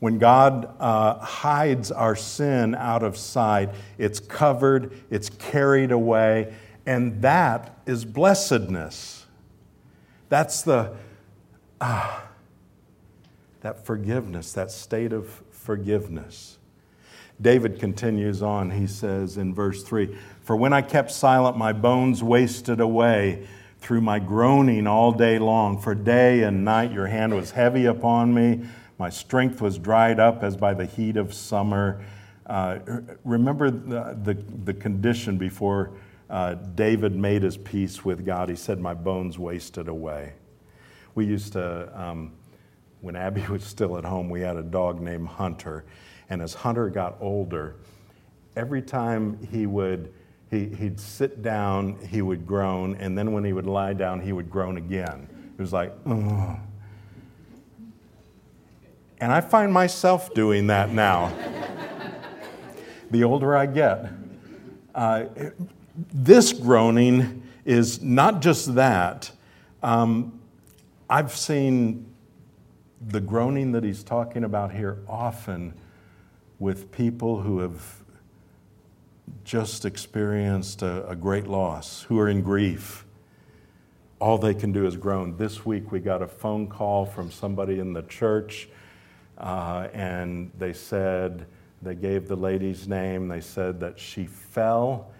When 0.00 0.18
God 0.18 0.74
uh, 0.80 1.18
hides 1.18 1.92
our 1.92 2.16
sin 2.16 2.74
out 2.74 3.02
of 3.02 3.16
sight, 3.16 3.70
it's 3.98 4.18
covered, 4.18 4.92
it's 5.10 5.28
carried 5.28 5.92
away, 5.92 6.54
and 6.86 7.22
that 7.22 7.78
is 7.86 8.04
blessedness. 8.04 9.26
That's 10.28 10.62
the. 10.62 10.94
Ah, 11.82 12.24
that 13.60 13.84
forgiveness, 13.84 14.52
that 14.54 14.70
state 14.70 15.12
of 15.12 15.42
forgiveness. 15.50 16.58
David 17.40 17.78
continues 17.78 18.42
on. 18.42 18.70
He 18.70 18.86
says 18.86 19.36
in 19.36 19.54
verse 19.54 19.82
3 19.82 20.16
For 20.42 20.56
when 20.56 20.72
I 20.72 20.82
kept 20.82 21.10
silent, 21.10 21.56
my 21.56 21.72
bones 21.72 22.22
wasted 22.22 22.80
away 22.80 23.46
through 23.78 24.02
my 24.02 24.18
groaning 24.18 24.86
all 24.86 25.12
day 25.12 25.38
long. 25.38 25.78
For 25.78 25.94
day 25.94 26.42
and 26.42 26.64
night 26.64 26.92
your 26.92 27.06
hand 27.06 27.34
was 27.34 27.52
heavy 27.52 27.86
upon 27.86 28.34
me. 28.34 28.66
My 29.00 29.08
strength 29.08 29.62
was 29.62 29.78
dried 29.78 30.20
up 30.20 30.42
as 30.42 30.58
by 30.58 30.74
the 30.74 30.84
heat 30.84 31.16
of 31.16 31.32
summer. 31.32 32.04
Uh, 32.44 32.80
remember 33.24 33.70
the, 33.70 34.14
the, 34.22 34.34
the, 34.34 34.74
condition 34.74 35.38
before 35.38 35.92
uh, 36.28 36.52
David 36.74 37.16
made 37.16 37.42
his 37.42 37.56
peace 37.56 38.04
with 38.04 38.26
God. 38.26 38.50
He 38.50 38.56
said, 38.56 38.78
My 38.78 38.92
bones 38.92 39.38
wasted 39.38 39.88
away. 39.88 40.34
We 41.14 41.24
used 41.24 41.54
to. 41.54 41.90
Um, 41.98 42.32
when 43.00 43.16
Abby 43.16 43.40
was 43.50 43.64
still 43.64 43.96
at 43.96 44.04
home, 44.04 44.28
we 44.28 44.42
had 44.42 44.56
a 44.56 44.62
dog 44.62 45.00
named 45.00 45.28
Hunter. 45.28 45.86
And 46.28 46.42
as 46.42 46.52
Hunter 46.52 46.90
got 46.90 47.16
older, 47.22 47.76
every 48.54 48.82
time 48.82 49.38
he 49.50 49.64
would, 49.64 50.12
he, 50.50 50.66
he'd 50.66 51.00
sit 51.00 51.40
down, 51.40 51.98
he 52.06 52.20
would 52.20 52.46
groan, 52.46 52.96
and 52.96 53.16
then 53.16 53.32
when 53.32 53.44
he 53.44 53.54
would 53.54 53.64
lie 53.64 53.94
down, 53.94 54.20
he 54.20 54.34
would 54.34 54.50
groan 54.50 54.76
again. 54.76 55.26
It 55.54 55.58
was 55.58 55.72
like, 55.72 55.94
Ugh. 56.04 56.58
And 59.20 59.30
I 59.30 59.42
find 59.42 59.72
myself 59.72 60.32
doing 60.32 60.68
that 60.68 60.90
now. 60.90 61.32
the 63.10 63.22
older 63.24 63.54
I 63.54 63.66
get. 63.66 64.10
Uh, 64.94 65.24
this 66.12 66.52
groaning 66.54 67.42
is 67.64 68.00
not 68.02 68.40
just 68.40 68.74
that. 68.76 69.30
Um, 69.82 70.40
I've 71.08 71.36
seen 71.36 72.06
the 73.08 73.20
groaning 73.20 73.72
that 73.72 73.84
he's 73.84 74.02
talking 74.02 74.44
about 74.44 74.72
here 74.72 74.98
often 75.06 75.74
with 76.58 76.92
people 76.92 77.40
who 77.40 77.60
have 77.60 77.96
just 79.44 79.84
experienced 79.84 80.82
a, 80.82 81.08
a, 81.08 81.16
great 81.16 81.46
loss, 81.46 82.02
who 82.02 82.18
are 82.18 82.28
in 82.28 82.42
grief. 82.42 83.04
All 84.18 84.36
they 84.36 84.54
can 84.54 84.70
do 84.72 84.86
is 84.86 84.96
groan. 84.96 85.36
This 85.36 85.64
week 85.64 85.90
we 85.92 86.00
got 86.00 86.20
a 86.20 86.26
phone 86.26 86.66
call 86.66 87.06
from 87.06 87.30
somebody 87.30 87.78
in 87.78 87.92
the 87.92 88.02
church, 88.02 88.68
uh, 89.40 89.88
and 89.94 90.50
they 90.58 90.72
said, 90.72 91.46
they 91.82 91.94
gave 91.94 92.28
the 92.28 92.36
lady's 92.36 92.86
name, 92.86 93.26
they 93.26 93.40
said 93.40 93.80
that 93.80 93.98
she 93.98 94.26
fell 94.26 95.10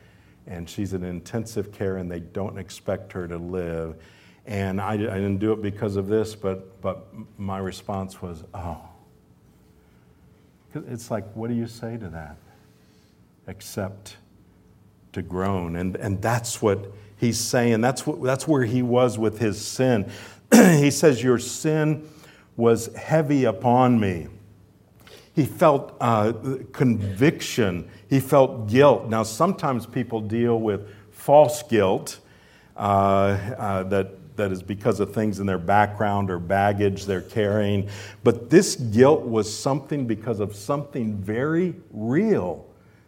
and 0.46 0.68
she's 0.68 0.92
in 0.92 1.04
intensive 1.04 1.72
care 1.72 1.96
and 1.96 2.10
they 2.10 2.20
don't 2.20 2.58
expect 2.58 3.12
her 3.12 3.26
to 3.26 3.38
live. 3.38 3.96
And 4.46 4.80
I, 4.80 4.92
I 4.92 4.96
didn't 4.96 5.38
do 5.38 5.52
it 5.52 5.62
because 5.62 5.96
of 5.96 6.08
this, 6.08 6.34
but, 6.34 6.80
but 6.82 7.06
my 7.38 7.58
response 7.58 8.20
was, 8.20 8.44
oh. 8.52 8.78
It's 10.74 11.10
like, 11.10 11.24
what 11.34 11.48
do 11.48 11.54
you 11.54 11.66
say 11.66 11.96
to 11.96 12.08
that? 12.10 12.36
Except 13.46 14.16
to 15.12 15.22
groan. 15.22 15.76
And, 15.76 15.96
and 15.96 16.20
that's 16.20 16.60
what 16.60 16.92
he's 17.16 17.38
saying. 17.38 17.80
That's, 17.80 18.06
what, 18.06 18.22
that's 18.22 18.46
where 18.46 18.64
he 18.64 18.82
was 18.82 19.18
with 19.18 19.38
his 19.38 19.64
sin. 19.64 20.10
he 20.52 20.90
says, 20.90 21.22
Your 21.22 21.38
sin 21.38 22.08
was 22.61 22.95
heavy 22.95 23.45
upon 23.45 23.99
me. 23.99 24.29
He 25.35 25.47
felt 25.47 25.97
uh, 26.00 26.35
conviction. 26.73 27.90
He 28.09 28.21
felt 28.21 28.69
guilt. 28.69 29.09
Now, 29.09 29.23
sometimes 29.23 29.87
people 29.87 30.21
deal 30.21 30.61
with 30.61 30.87
false 31.11 31.62
guilt 31.62 32.19
uh, 32.76 32.81
uh, 32.81 33.83
that, 33.85 34.37
that 34.37 34.52
is 34.52 34.62
because 34.62 35.00
of 35.00 35.14
things 35.14 35.40
in 35.40 35.47
their 35.47 35.59
background 35.59 36.31
or 36.31 36.38
baggage 36.38 37.07
they're 37.07 37.23
carrying. 37.23 37.88
But 38.23 38.50
this 38.50 38.76
guilt 38.76 39.23
was 39.23 39.52
something 39.52 40.07
because 40.07 40.40
of 40.40 40.55
something 40.55 41.17
very 41.17 41.75
real 41.90 42.67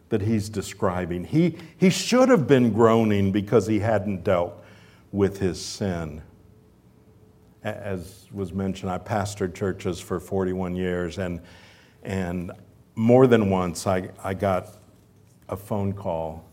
that 0.09 0.23
he's 0.23 0.49
describing. 0.49 1.25
He, 1.25 1.59
he 1.77 1.91
should 1.91 2.31
have 2.31 2.47
been 2.47 2.73
groaning 2.73 3.33
because 3.33 3.67
he 3.67 3.81
hadn't 3.81 4.25
dealt 4.25 4.55
with 5.11 5.39
his 5.39 5.63
sin. 5.63 6.23
As 7.65 8.27
was 8.33 8.53
mentioned, 8.53 8.91
I 8.91 8.99
pastored 8.99 9.55
churches 9.55 10.01
for 10.01 10.19
41 10.19 10.75
years, 10.75 11.19
and 11.19 11.41
and 12.03 12.51
more 12.95 13.27
than 13.27 13.49
once, 13.49 13.87
I, 13.87 14.11
I 14.23 14.35
got 14.35 14.69
a 15.49 15.57
phone 15.57 15.93
call 15.93 16.45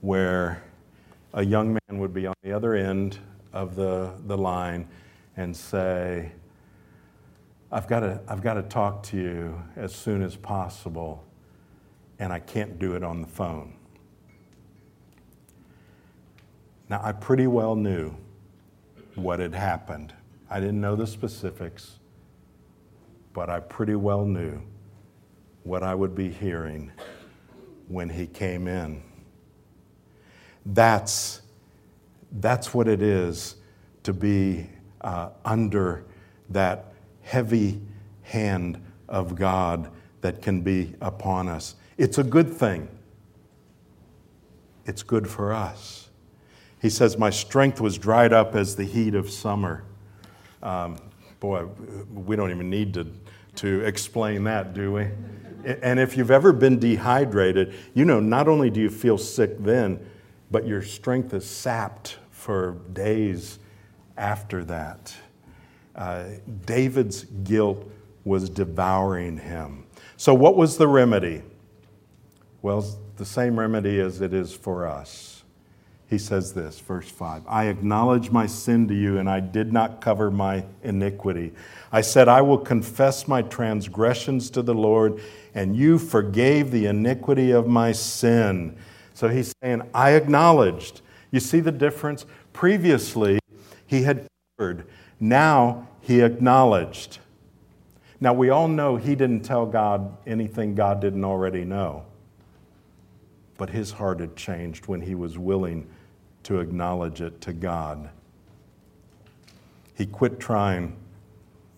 where 0.00 0.62
a 1.34 1.44
young 1.44 1.72
man 1.72 2.00
would 2.00 2.12
be 2.12 2.26
on 2.26 2.34
the 2.42 2.52
other 2.52 2.74
end 2.74 3.18
of 3.52 3.76
the, 3.76 4.12
the 4.26 4.36
line 4.36 4.88
and 5.36 5.56
say, 5.56 6.32
I've 7.70 7.86
got, 7.86 8.00
to, 8.00 8.20
I've 8.28 8.42
got 8.42 8.54
to 8.54 8.62
talk 8.62 9.02
to 9.04 9.16
you 9.16 9.62
as 9.76 9.94
soon 9.94 10.22
as 10.22 10.36
possible, 10.36 11.24
and 12.18 12.32
I 12.32 12.38
can't 12.38 12.78
do 12.78 12.94
it 12.94 13.02
on 13.02 13.22
the 13.22 13.28
phone. 13.28 13.74
Now, 16.90 17.00
I 17.02 17.12
pretty 17.12 17.46
well 17.46 17.74
knew 17.74 18.14
what 19.14 19.40
had 19.40 19.54
happened. 19.54 20.12
I 20.50 20.60
didn't 20.60 20.80
know 20.80 20.96
the 20.96 21.06
specifics 21.06 21.98
but 23.32 23.48
I 23.48 23.60
pretty 23.60 23.94
well 23.94 24.24
knew 24.24 24.60
what 25.64 25.82
I 25.82 25.94
would 25.94 26.14
be 26.14 26.28
hearing 26.28 26.92
when 27.88 28.08
he 28.08 28.26
came 28.26 28.66
in. 28.66 29.02
That's, 30.66 31.42
that's 32.32 32.74
what 32.74 32.88
it 32.88 33.02
is 33.02 33.56
to 34.02 34.12
be 34.12 34.68
uh, 35.00 35.30
under 35.44 36.04
that 36.50 36.92
heavy 37.22 37.80
hand 38.22 38.82
of 39.08 39.34
God 39.34 39.90
that 40.20 40.42
can 40.42 40.60
be 40.60 40.94
upon 41.00 41.48
us. 41.48 41.74
It's 41.96 42.18
a 42.18 42.24
good 42.24 42.52
thing. 42.52 42.88
It's 44.84 45.02
good 45.02 45.28
for 45.28 45.52
us. 45.52 46.01
He 46.82 46.90
says, 46.90 47.16
My 47.16 47.30
strength 47.30 47.80
was 47.80 47.96
dried 47.96 48.34
up 48.34 48.54
as 48.54 48.76
the 48.76 48.84
heat 48.84 49.14
of 49.14 49.30
summer. 49.30 49.84
Um, 50.62 50.98
boy, 51.40 51.64
we 52.12 52.36
don't 52.36 52.50
even 52.50 52.68
need 52.68 52.92
to 52.94 53.06
to 53.56 53.80
explain 53.80 54.44
that, 54.44 54.74
do 54.74 54.92
we? 54.92 55.08
And 55.64 56.00
if 56.00 56.16
you've 56.16 56.30
ever 56.30 56.52
been 56.52 56.78
dehydrated, 56.78 57.74
you 57.94 58.04
know 58.04 58.18
not 58.18 58.48
only 58.48 58.70
do 58.70 58.80
you 58.80 58.90
feel 58.90 59.18
sick 59.18 59.58
then, 59.58 60.04
but 60.50 60.66
your 60.66 60.82
strength 60.82 61.32
is 61.34 61.48
sapped 61.48 62.18
for 62.30 62.78
days 62.92 63.58
after 64.16 64.64
that. 64.64 65.14
Uh, 65.94 66.24
David's 66.64 67.24
guilt 67.24 67.88
was 68.24 68.48
devouring 68.48 69.38
him. 69.38 69.84
So, 70.16 70.34
what 70.34 70.56
was 70.56 70.78
the 70.78 70.88
remedy? 70.88 71.42
Well, 72.60 72.84
the 73.16 73.24
same 73.24 73.58
remedy 73.58 74.00
as 74.00 74.20
it 74.20 74.32
is 74.32 74.52
for 74.54 74.86
us. 74.86 75.41
He 76.12 76.18
says 76.18 76.52
this, 76.52 76.78
verse 76.78 77.08
5 77.08 77.44
I 77.48 77.68
acknowledge 77.68 78.30
my 78.30 78.44
sin 78.46 78.86
to 78.88 78.94
you, 78.94 79.16
and 79.16 79.30
I 79.30 79.40
did 79.40 79.72
not 79.72 80.02
cover 80.02 80.30
my 80.30 80.62
iniquity. 80.82 81.54
I 81.90 82.02
said, 82.02 82.28
I 82.28 82.42
will 82.42 82.58
confess 82.58 83.26
my 83.26 83.40
transgressions 83.40 84.50
to 84.50 84.60
the 84.60 84.74
Lord, 84.74 85.22
and 85.54 85.74
you 85.74 85.98
forgave 85.98 86.70
the 86.70 86.84
iniquity 86.84 87.50
of 87.50 87.66
my 87.66 87.92
sin. 87.92 88.76
So 89.14 89.28
he's 89.28 89.54
saying, 89.62 89.88
I 89.94 90.10
acknowledged. 90.10 91.00
You 91.30 91.40
see 91.40 91.60
the 91.60 91.72
difference? 91.72 92.26
Previously, 92.52 93.38
he 93.86 94.02
had 94.02 94.26
covered. 94.58 94.84
Now, 95.18 95.88
he 96.02 96.20
acknowledged. 96.20 97.20
Now, 98.20 98.34
we 98.34 98.50
all 98.50 98.68
know 98.68 98.96
he 98.96 99.14
didn't 99.14 99.46
tell 99.46 99.64
God 99.64 100.14
anything 100.26 100.74
God 100.74 101.00
didn't 101.00 101.24
already 101.24 101.64
know. 101.64 102.04
But 103.56 103.70
his 103.70 103.92
heart 103.92 104.20
had 104.20 104.36
changed 104.36 104.88
when 104.88 105.00
he 105.00 105.14
was 105.14 105.38
willing 105.38 105.88
to 106.44 106.60
acknowledge 106.60 107.20
it 107.20 107.40
to 107.42 107.52
God. 107.52 108.10
He 109.96 110.06
quit 110.06 110.40
trying 110.40 110.96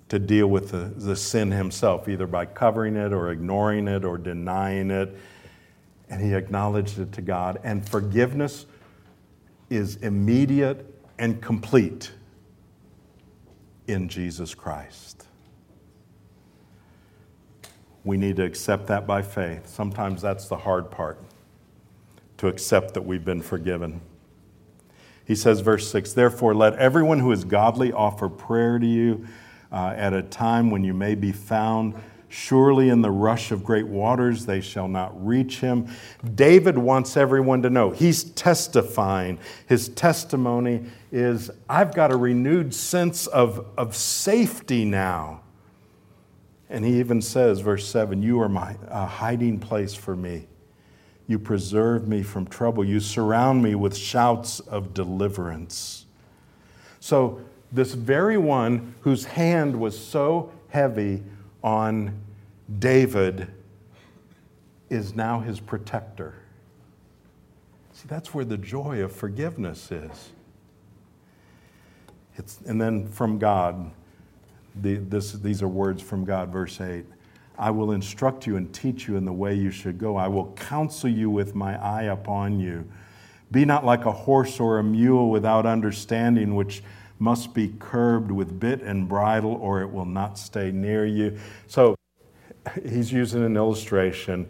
to 0.08 0.18
deal 0.18 0.46
with 0.46 0.70
the, 0.70 0.92
the 0.96 1.16
sin 1.16 1.50
himself, 1.50 2.08
either 2.08 2.26
by 2.26 2.46
covering 2.46 2.96
it 2.96 3.12
or 3.12 3.30
ignoring 3.30 3.88
it 3.88 4.04
or 4.04 4.18
denying 4.18 4.90
it. 4.90 5.16
And 6.08 6.22
he 6.22 6.34
acknowledged 6.34 6.98
it 6.98 7.12
to 7.12 7.22
God. 7.22 7.58
And 7.64 7.88
forgiveness 7.88 8.66
is 9.70 9.96
immediate 9.96 10.86
and 11.18 11.40
complete 11.40 12.12
in 13.86 14.08
Jesus 14.08 14.54
Christ. 14.54 15.26
We 18.04 18.16
need 18.18 18.36
to 18.36 18.44
accept 18.44 18.86
that 18.88 19.06
by 19.06 19.22
faith. 19.22 19.66
Sometimes 19.66 20.20
that's 20.20 20.46
the 20.46 20.58
hard 20.58 20.90
part, 20.90 21.18
to 22.36 22.48
accept 22.48 22.94
that 22.94 23.02
we've 23.02 23.24
been 23.24 23.40
forgiven. 23.40 24.00
He 25.24 25.34
says, 25.34 25.60
verse 25.60 25.90
6 25.90 26.12
Therefore, 26.12 26.54
let 26.54 26.74
everyone 26.74 27.18
who 27.18 27.32
is 27.32 27.44
godly 27.44 27.92
offer 27.92 28.28
prayer 28.28 28.78
to 28.78 28.86
you 28.86 29.26
uh, 29.72 29.94
at 29.96 30.12
a 30.12 30.22
time 30.22 30.70
when 30.70 30.84
you 30.84 30.94
may 30.94 31.14
be 31.14 31.32
found. 31.32 31.94
Surely 32.28 32.88
in 32.88 33.00
the 33.00 33.12
rush 33.12 33.52
of 33.52 33.62
great 33.62 33.86
waters 33.86 34.44
they 34.44 34.60
shall 34.60 34.88
not 34.88 35.24
reach 35.24 35.60
him. 35.60 35.88
David 36.34 36.76
wants 36.76 37.16
everyone 37.16 37.62
to 37.62 37.70
know. 37.70 37.90
He's 37.90 38.24
testifying. 38.24 39.38
His 39.68 39.88
testimony 39.90 40.84
is 41.12 41.50
I've 41.68 41.94
got 41.94 42.10
a 42.10 42.16
renewed 42.16 42.74
sense 42.74 43.28
of, 43.28 43.64
of 43.78 43.94
safety 43.94 44.84
now. 44.84 45.42
And 46.68 46.84
he 46.84 46.98
even 46.98 47.22
says, 47.22 47.60
verse 47.60 47.86
7 47.86 48.20
You 48.20 48.40
are 48.40 48.48
my 48.48 48.76
uh, 48.88 49.06
hiding 49.06 49.60
place 49.60 49.94
for 49.94 50.16
me. 50.16 50.48
You 51.26 51.38
preserve 51.38 52.06
me 52.06 52.22
from 52.22 52.46
trouble. 52.46 52.84
You 52.84 53.00
surround 53.00 53.62
me 53.62 53.74
with 53.74 53.96
shouts 53.96 54.60
of 54.60 54.92
deliverance. 54.92 56.06
So, 57.00 57.40
this 57.72 57.94
very 57.94 58.38
one 58.38 58.94
whose 59.00 59.24
hand 59.24 59.80
was 59.80 59.98
so 59.98 60.52
heavy 60.68 61.22
on 61.62 62.20
David 62.78 63.48
is 64.90 65.14
now 65.14 65.40
his 65.40 65.58
protector. 65.58 66.34
See, 67.92 68.06
that's 68.06 68.32
where 68.32 68.44
the 68.44 68.56
joy 68.56 69.02
of 69.02 69.10
forgiveness 69.10 69.90
is. 69.90 70.30
It's, 72.36 72.60
and 72.66 72.80
then 72.80 73.08
from 73.08 73.38
God, 73.38 73.90
the, 74.80 74.96
this, 74.96 75.32
these 75.32 75.62
are 75.62 75.68
words 75.68 76.00
from 76.02 76.24
God, 76.24 76.50
verse 76.50 76.80
8 76.80 77.04
I 77.58 77.70
will 77.70 77.92
instruct 77.92 78.46
you 78.46 78.56
and 78.56 78.72
teach 78.72 79.06
you 79.06 79.16
in 79.16 79.24
the 79.24 79.32
way 79.32 79.54
you 79.54 79.70
should 79.70 79.98
go. 79.98 80.16
I 80.16 80.28
will 80.28 80.52
counsel 80.52 81.10
you 81.10 81.30
with 81.30 81.54
my 81.54 81.80
eye 81.82 82.04
upon 82.04 82.58
you. 82.58 82.88
Be 83.50 83.64
not 83.64 83.84
like 83.84 84.06
a 84.06 84.12
horse 84.12 84.58
or 84.58 84.78
a 84.78 84.84
mule 84.84 85.30
without 85.30 85.64
understanding, 85.66 86.54
which 86.54 86.82
must 87.18 87.54
be 87.54 87.72
curbed 87.78 88.30
with 88.30 88.58
bit 88.58 88.82
and 88.82 89.08
bridle, 89.08 89.54
or 89.54 89.82
it 89.82 89.92
will 89.92 90.04
not 90.04 90.38
stay 90.38 90.72
near 90.72 91.06
you. 91.06 91.38
So 91.68 91.96
he's 92.82 93.12
using 93.12 93.44
an 93.44 93.56
illustration. 93.56 94.48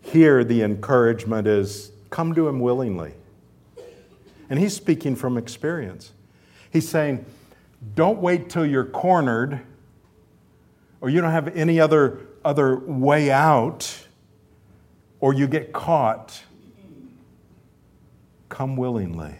Here, 0.00 0.42
the 0.42 0.62
encouragement 0.62 1.46
is 1.46 1.92
come 2.10 2.34
to 2.34 2.48
him 2.48 2.58
willingly. 2.58 3.14
And 4.48 4.58
he's 4.58 4.74
speaking 4.74 5.14
from 5.14 5.38
experience. 5.38 6.12
He's 6.72 6.88
saying, 6.88 7.24
don't 7.94 8.18
wait 8.18 8.50
till 8.50 8.66
you're 8.66 8.84
cornered 8.84 9.60
or 11.00 11.08
you 11.08 11.20
don't 11.20 11.30
have 11.30 11.48
any 11.56 11.78
other, 11.80 12.20
other 12.44 12.78
way 12.78 13.30
out 13.30 14.06
or 15.20 15.34
you 15.34 15.46
get 15.46 15.72
caught. 15.72 16.42
Come 18.48 18.76
willingly. 18.76 19.34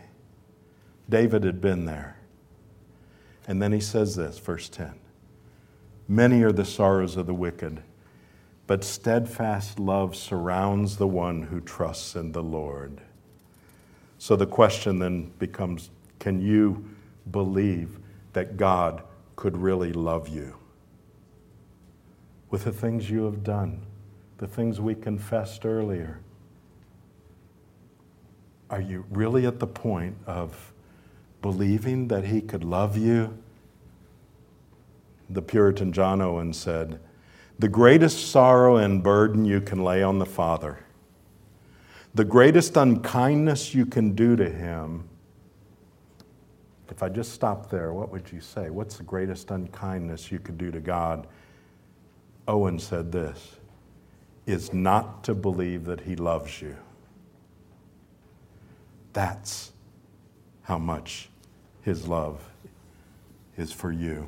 David 1.09 1.45
had 1.45 1.61
been 1.61 1.85
there. 1.85 2.17
And 3.49 3.61
then 3.61 3.73
he 3.73 3.81
says 3.81 4.15
this, 4.15 4.39
verse 4.39 4.69
10 4.69 4.95
Many 6.07 6.43
are 6.43 6.53
the 6.53 6.65
sorrows 6.65 7.17
of 7.17 7.27
the 7.27 7.35
wicked, 7.35 7.83
but 8.67 8.85
steadfast 8.85 9.81
love 9.81 10.15
surrounds 10.15 10.97
the 10.97 11.09
one 11.09 11.43
who 11.43 11.61
trusts 11.61 12.15
in 12.15 12.33
the 12.33 12.43
Lord. 12.43 13.01
So 14.19 14.37
the 14.37 14.47
question 14.47 14.99
then 14.99 15.33
becomes 15.39 15.91
can 16.19 16.41
you 16.41 16.85
believe 17.31 17.99
that 18.35 18.57
God 18.57 19.03
could 19.35 19.57
really 19.57 19.93
love 19.93 20.29
you? 20.29 20.60
With 22.51 22.65
the 22.65 22.73
things 22.73 23.09
you 23.09 23.25
have 23.25 23.45
done, 23.45 23.87
the 24.39 24.49
things 24.49 24.81
we 24.81 24.95
confessed 24.95 25.65
earlier. 25.65 26.19
Are 28.69 28.81
you 28.81 29.05
really 29.11 29.47
at 29.47 29.61
the 29.61 29.67
point 29.67 30.17
of 30.27 30.73
believing 31.43 32.09
that 32.09 32.25
He 32.25 32.41
could 32.41 32.65
love 32.65 32.97
you? 32.97 33.37
The 35.29 35.43
Puritan 35.43 35.93
John 35.93 36.21
Owen 36.21 36.53
said, 36.53 36.99
The 37.59 37.69
greatest 37.69 38.31
sorrow 38.31 38.77
and 38.77 39.03
burden 39.03 39.45
you 39.45 39.61
can 39.61 39.85
lay 39.85 40.03
on 40.03 40.19
the 40.19 40.27
Father, 40.27 40.81
the 42.15 42.25
greatest 42.25 42.77
unkindness 42.77 43.75
you 43.75 43.87
can 43.87 44.15
do 44.15 44.35
to 44.35 44.49
Him. 44.49 45.09
If 46.89 47.05
I 47.05 47.09
just 47.09 47.33
stop 47.33 47.71
there, 47.71 47.93
what 47.93 48.11
would 48.11 48.33
you 48.33 48.41
say? 48.41 48.71
What's 48.71 48.97
the 48.97 49.05
greatest 49.05 49.53
unkindness 49.53 50.33
you 50.33 50.41
could 50.41 50.59
do 50.59 50.73
to 50.73 50.81
God? 50.81 51.29
Owen 52.51 52.81
said 52.81 53.13
this 53.13 53.57
is 54.45 54.73
not 54.73 55.23
to 55.23 55.35
believe 55.35 55.85
that 55.85 56.01
He 56.01 56.17
loves 56.17 56.61
you. 56.61 56.77
That's 59.13 59.71
how 60.63 60.77
much 60.77 61.29
His 61.83 62.09
love 62.09 62.41
is 63.57 63.71
for 63.73 63.93
you. 63.93 64.27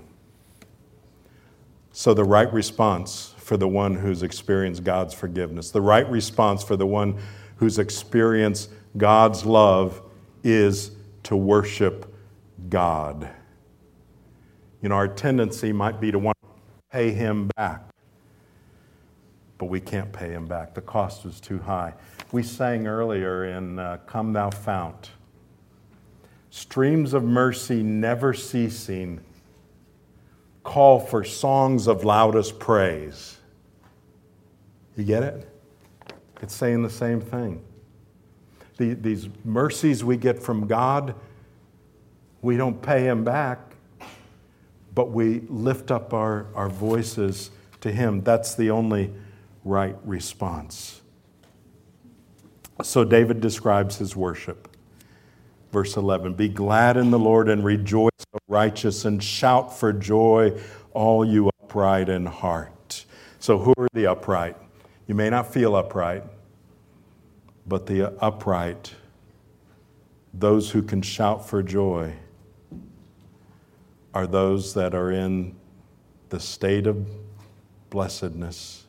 So, 1.90 2.14
the 2.14 2.22
right 2.22 2.50
response 2.52 3.34
for 3.38 3.56
the 3.56 3.66
one 3.66 3.96
who's 3.96 4.22
experienced 4.22 4.84
God's 4.84 5.14
forgiveness, 5.14 5.72
the 5.72 5.80
right 5.80 6.08
response 6.08 6.62
for 6.62 6.76
the 6.76 6.86
one 6.86 7.18
who's 7.56 7.80
experienced 7.80 8.70
God's 8.96 9.44
love 9.44 10.00
is 10.44 10.92
to 11.24 11.36
worship 11.36 12.14
God. 12.68 13.28
You 14.80 14.90
know, 14.90 14.94
our 14.94 15.08
tendency 15.08 15.72
might 15.72 16.00
be 16.00 16.12
to 16.12 16.20
want 16.20 16.36
to 16.40 16.48
pay 16.92 17.10
Him 17.10 17.50
back, 17.56 17.91
but 19.62 19.68
we 19.70 19.78
can't 19.78 20.12
pay 20.12 20.30
Him 20.30 20.44
back. 20.44 20.74
The 20.74 20.80
cost 20.80 21.24
is 21.24 21.38
too 21.38 21.60
high. 21.60 21.94
We 22.32 22.42
sang 22.42 22.88
earlier 22.88 23.44
in 23.44 23.78
uh, 23.78 23.98
Come 24.08 24.32
Thou 24.32 24.50
Fount 24.50 25.10
streams 26.50 27.14
of 27.14 27.22
mercy 27.22 27.80
never 27.80 28.34
ceasing 28.34 29.20
call 30.64 30.98
for 30.98 31.22
songs 31.22 31.86
of 31.86 32.02
loudest 32.02 32.58
praise. 32.58 33.38
You 34.96 35.04
get 35.04 35.22
it? 35.22 35.48
It's 36.40 36.56
saying 36.56 36.82
the 36.82 36.90
same 36.90 37.20
thing. 37.20 37.62
The, 38.78 38.94
these 38.94 39.28
mercies 39.44 40.02
we 40.02 40.16
get 40.16 40.42
from 40.42 40.66
God, 40.66 41.14
we 42.40 42.56
don't 42.56 42.82
pay 42.82 43.04
Him 43.04 43.22
back, 43.22 43.60
but 44.92 45.12
we 45.12 45.42
lift 45.48 45.92
up 45.92 46.12
our, 46.12 46.48
our 46.56 46.68
voices 46.68 47.52
to 47.80 47.92
Him. 47.92 48.24
That's 48.24 48.56
the 48.56 48.68
only 48.72 49.12
right 49.64 49.96
response. 50.04 51.00
So 52.82 53.04
David 53.04 53.40
describes 53.40 53.98
his 53.98 54.16
worship. 54.16 54.68
Verse 55.72 55.96
11 55.96 56.34
Be 56.34 56.48
glad 56.48 56.96
in 56.96 57.10
the 57.10 57.18
Lord 57.18 57.48
and 57.48 57.64
rejoice, 57.64 58.10
O 58.34 58.38
righteous, 58.48 59.04
and 59.04 59.22
shout 59.22 59.76
for 59.76 59.92
joy, 59.92 60.58
all 60.92 61.24
you 61.24 61.50
upright 61.62 62.08
in 62.08 62.26
heart. 62.26 63.06
So, 63.38 63.58
who 63.58 63.74
are 63.78 63.88
the 63.92 64.06
upright? 64.06 64.56
You 65.06 65.14
may 65.14 65.30
not 65.30 65.52
feel 65.52 65.74
upright, 65.74 66.24
but 67.66 67.86
the 67.86 68.12
upright, 68.22 68.94
those 70.34 70.70
who 70.70 70.82
can 70.82 71.02
shout 71.02 71.48
for 71.48 71.62
joy, 71.62 72.14
are 74.14 74.26
those 74.26 74.74
that 74.74 74.94
are 74.94 75.10
in 75.10 75.56
the 76.28 76.38
state 76.38 76.86
of 76.86 77.06
blessedness. 77.90 78.81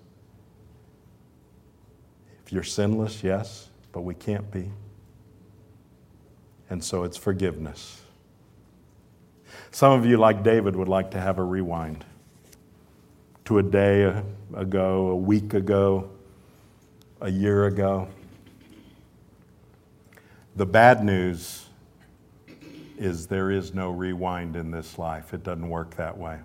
You're 2.54 2.62
sinless, 2.62 3.24
yes, 3.24 3.68
but 3.92 4.02
we 4.02 4.13
can't 4.13 4.52
be. 4.52 4.70
And 6.70 6.84
so 6.84 7.02
it's 7.04 7.18
forgiveness. 7.18 8.00
Some 9.72 9.92
of 9.92 10.06
you, 10.06 10.18
like 10.18 10.44
David, 10.44 10.76
would 10.76 10.88
like 10.88 11.10
to 11.12 11.20
have 11.20 11.39
a 11.39 11.44
rewind 11.44 12.06
to 13.46 13.58
a 13.58 13.63
day 13.63 14.22
ago, 14.56 15.08
a 15.08 15.16
week 15.16 15.56
ago, 15.56 16.12
a 17.22 17.32
year 17.32 17.66
ago. 17.66 18.08
The 20.56 20.68
bad 20.68 21.04
news 21.04 21.66
is 23.00 23.26
there 23.26 23.50
is 23.50 23.74
no 23.74 23.89
rewind 23.89 24.56
in 24.56 24.70
this 24.70 25.00
life. 25.00 25.34
It 25.34 25.42
doesn't 25.42 25.68
work 25.68 25.96
that 25.96 26.20
way. 26.20 26.38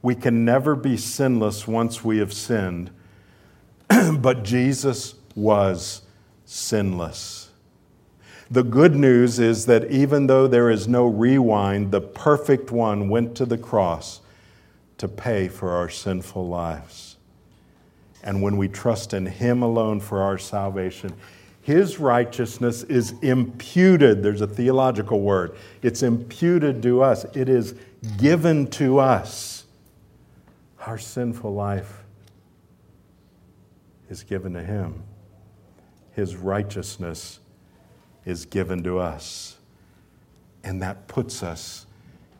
We 0.00 0.14
can 0.14 0.44
never 0.44 0.76
be 0.76 0.96
sinless 0.96 1.66
once 1.66 2.04
we 2.04 2.18
have 2.18 2.32
sinned, 2.32 2.92
but 4.18 4.42
Jesus 4.42 5.14
was 5.34 6.02
sinless. 6.44 7.50
The 8.50 8.62
good 8.62 8.94
news 8.94 9.38
is 9.38 9.66
that 9.66 9.90
even 9.90 10.26
though 10.26 10.46
there 10.46 10.70
is 10.70 10.86
no 10.86 11.06
rewind, 11.06 11.90
the 11.90 12.00
perfect 12.00 12.70
one 12.70 13.08
went 13.08 13.34
to 13.36 13.46
the 13.46 13.58
cross 13.58 14.20
to 14.98 15.08
pay 15.08 15.48
for 15.48 15.70
our 15.70 15.88
sinful 15.88 16.46
lives. 16.46 17.16
And 18.22 18.42
when 18.42 18.56
we 18.56 18.68
trust 18.68 19.12
in 19.12 19.26
Him 19.26 19.62
alone 19.62 20.00
for 20.00 20.22
our 20.22 20.38
salvation, 20.38 21.14
His 21.62 21.98
righteousness 21.98 22.82
is 22.84 23.14
imputed. 23.22 24.22
There's 24.22 24.40
a 24.40 24.46
theological 24.46 25.20
word. 25.20 25.56
It's 25.82 26.02
imputed 26.02 26.82
to 26.82 27.02
us, 27.02 27.24
it 27.34 27.48
is 27.48 27.74
given 28.18 28.68
to 28.72 28.98
us. 28.98 29.64
Our 30.86 30.98
sinful 30.98 31.54
life 31.54 32.04
is 34.14 34.22
given 34.22 34.52
to 34.52 34.62
Him. 34.62 35.02
His 36.12 36.36
righteousness 36.36 37.40
is 38.24 38.46
given 38.46 38.84
to 38.84 39.00
us. 39.00 39.56
And 40.62 40.80
that 40.82 41.08
puts 41.08 41.42
us 41.42 41.86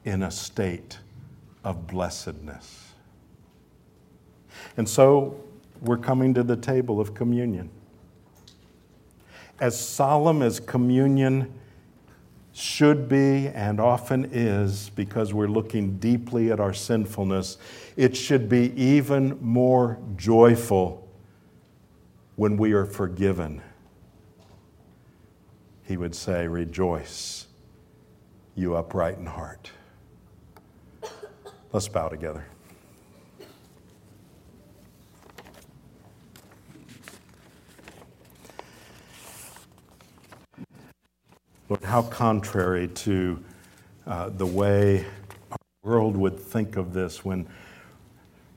in 0.05 0.23
a 0.23 0.31
state 0.31 0.99
of 1.65 1.89
blessedness. 1.89 2.93
And 4.77 4.89
so 4.89 5.43
we're 5.81 5.99
coming 5.99 6.33
to 6.35 6.45
the 6.45 6.57
table 6.57 7.01
of 7.01 7.13
communion. 7.13 7.71
As 9.59 9.79
solemn 9.79 10.43
as 10.43 10.61
communion 10.61 11.53
should 12.53 13.09
be 13.09 13.49
and 13.49 13.81
often 13.81 14.29
is, 14.31 14.91
because 14.91 15.35
we're 15.35 15.49
looking 15.49 15.99
deeply 15.99 16.53
at 16.53 16.61
our 16.61 16.73
sinfulness, 16.73 17.59
it 17.97 18.17
should 18.17 18.49
be 18.49 18.73
even 18.81 19.37
more 19.41 19.99
joyful 20.15 21.04
when 22.37 22.57
we 22.57 22.73
are 22.73 22.85
forgiven 22.85 23.63
he 25.87 25.97
would 25.97 26.15
say, 26.15 26.49
Rejoice, 26.49 27.47
you 28.55 28.75
upright 28.75 29.19
in 29.19 29.27
heart. 29.27 29.71
Let's 31.73 31.89
bow 31.89 32.09
together. 32.09 32.47
Lord, 41.69 41.83
how 41.83 42.03
contrary 42.03 42.89
to 42.89 43.43
uh, 44.07 44.29
the 44.29 44.47
way 44.47 45.05
our 45.51 45.59
world 45.83 46.17
would 46.17 46.39
think 46.39 46.77
of 46.77 46.93
this 46.93 47.25
when, 47.25 47.47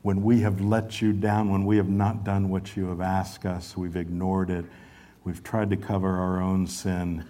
when 0.08 0.22
we 0.22 0.40
have 0.40 0.60
let 0.60 1.02
you 1.02 1.12
down, 1.12 1.50
when 1.50 1.66
we 1.66 1.76
have 1.76 1.90
not 1.90 2.24
done 2.24 2.48
what 2.48 2.76
you 2.76 2.88
have 2.88 3.02
asked 3.02 3.44
us, 3.44 3.76
we've 3.76 3.96
ignored 3.96 4.48
it 4.50 4.64
We've 5.28 5.44
tried 5.44 5.68
to 5.68 5.76
cover 5.76 6.08
our 6.08 6.40
own 6.40 6.66
sin. 6.66 7.22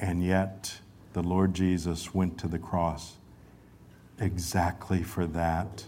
And 0.00 0.24
yet, 0.24 0.80
the 1.12 1.22
Lord 1.22 1.54
Jesus 1.54 2.12
went 2.12 2.36
to 2.38 2.48
the 2.48 2.58
cross 2.58 3.14
exactly 4.18 5.04
for 5.04 5.24
that. 5.28 5.84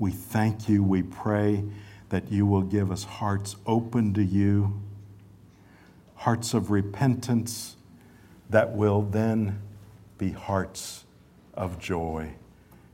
We 0.00 0.10
thank 0.10 0.68
you. 0.68 0.82
We 0.82 1.04
pray 1.04 1.62
that 2.08 2.32
you 2.32 2.44
will 2.44 2.62
give 2.62 2.90
us 2.90 3.04
hearts 3.04 3.54
open 3.66 4.14
to 4.14 4.24
you, 4.24 4.82
hearts 6.16 6.52
of 6.52 6.72
repentance 6.72 7.76
that 8.48 8.72
will 8.72 9.02
then 9.02 9.62
be 10.18 10.30
hearts 10.30 11.04
of 11.54 11.78
joy. 11.78 12.34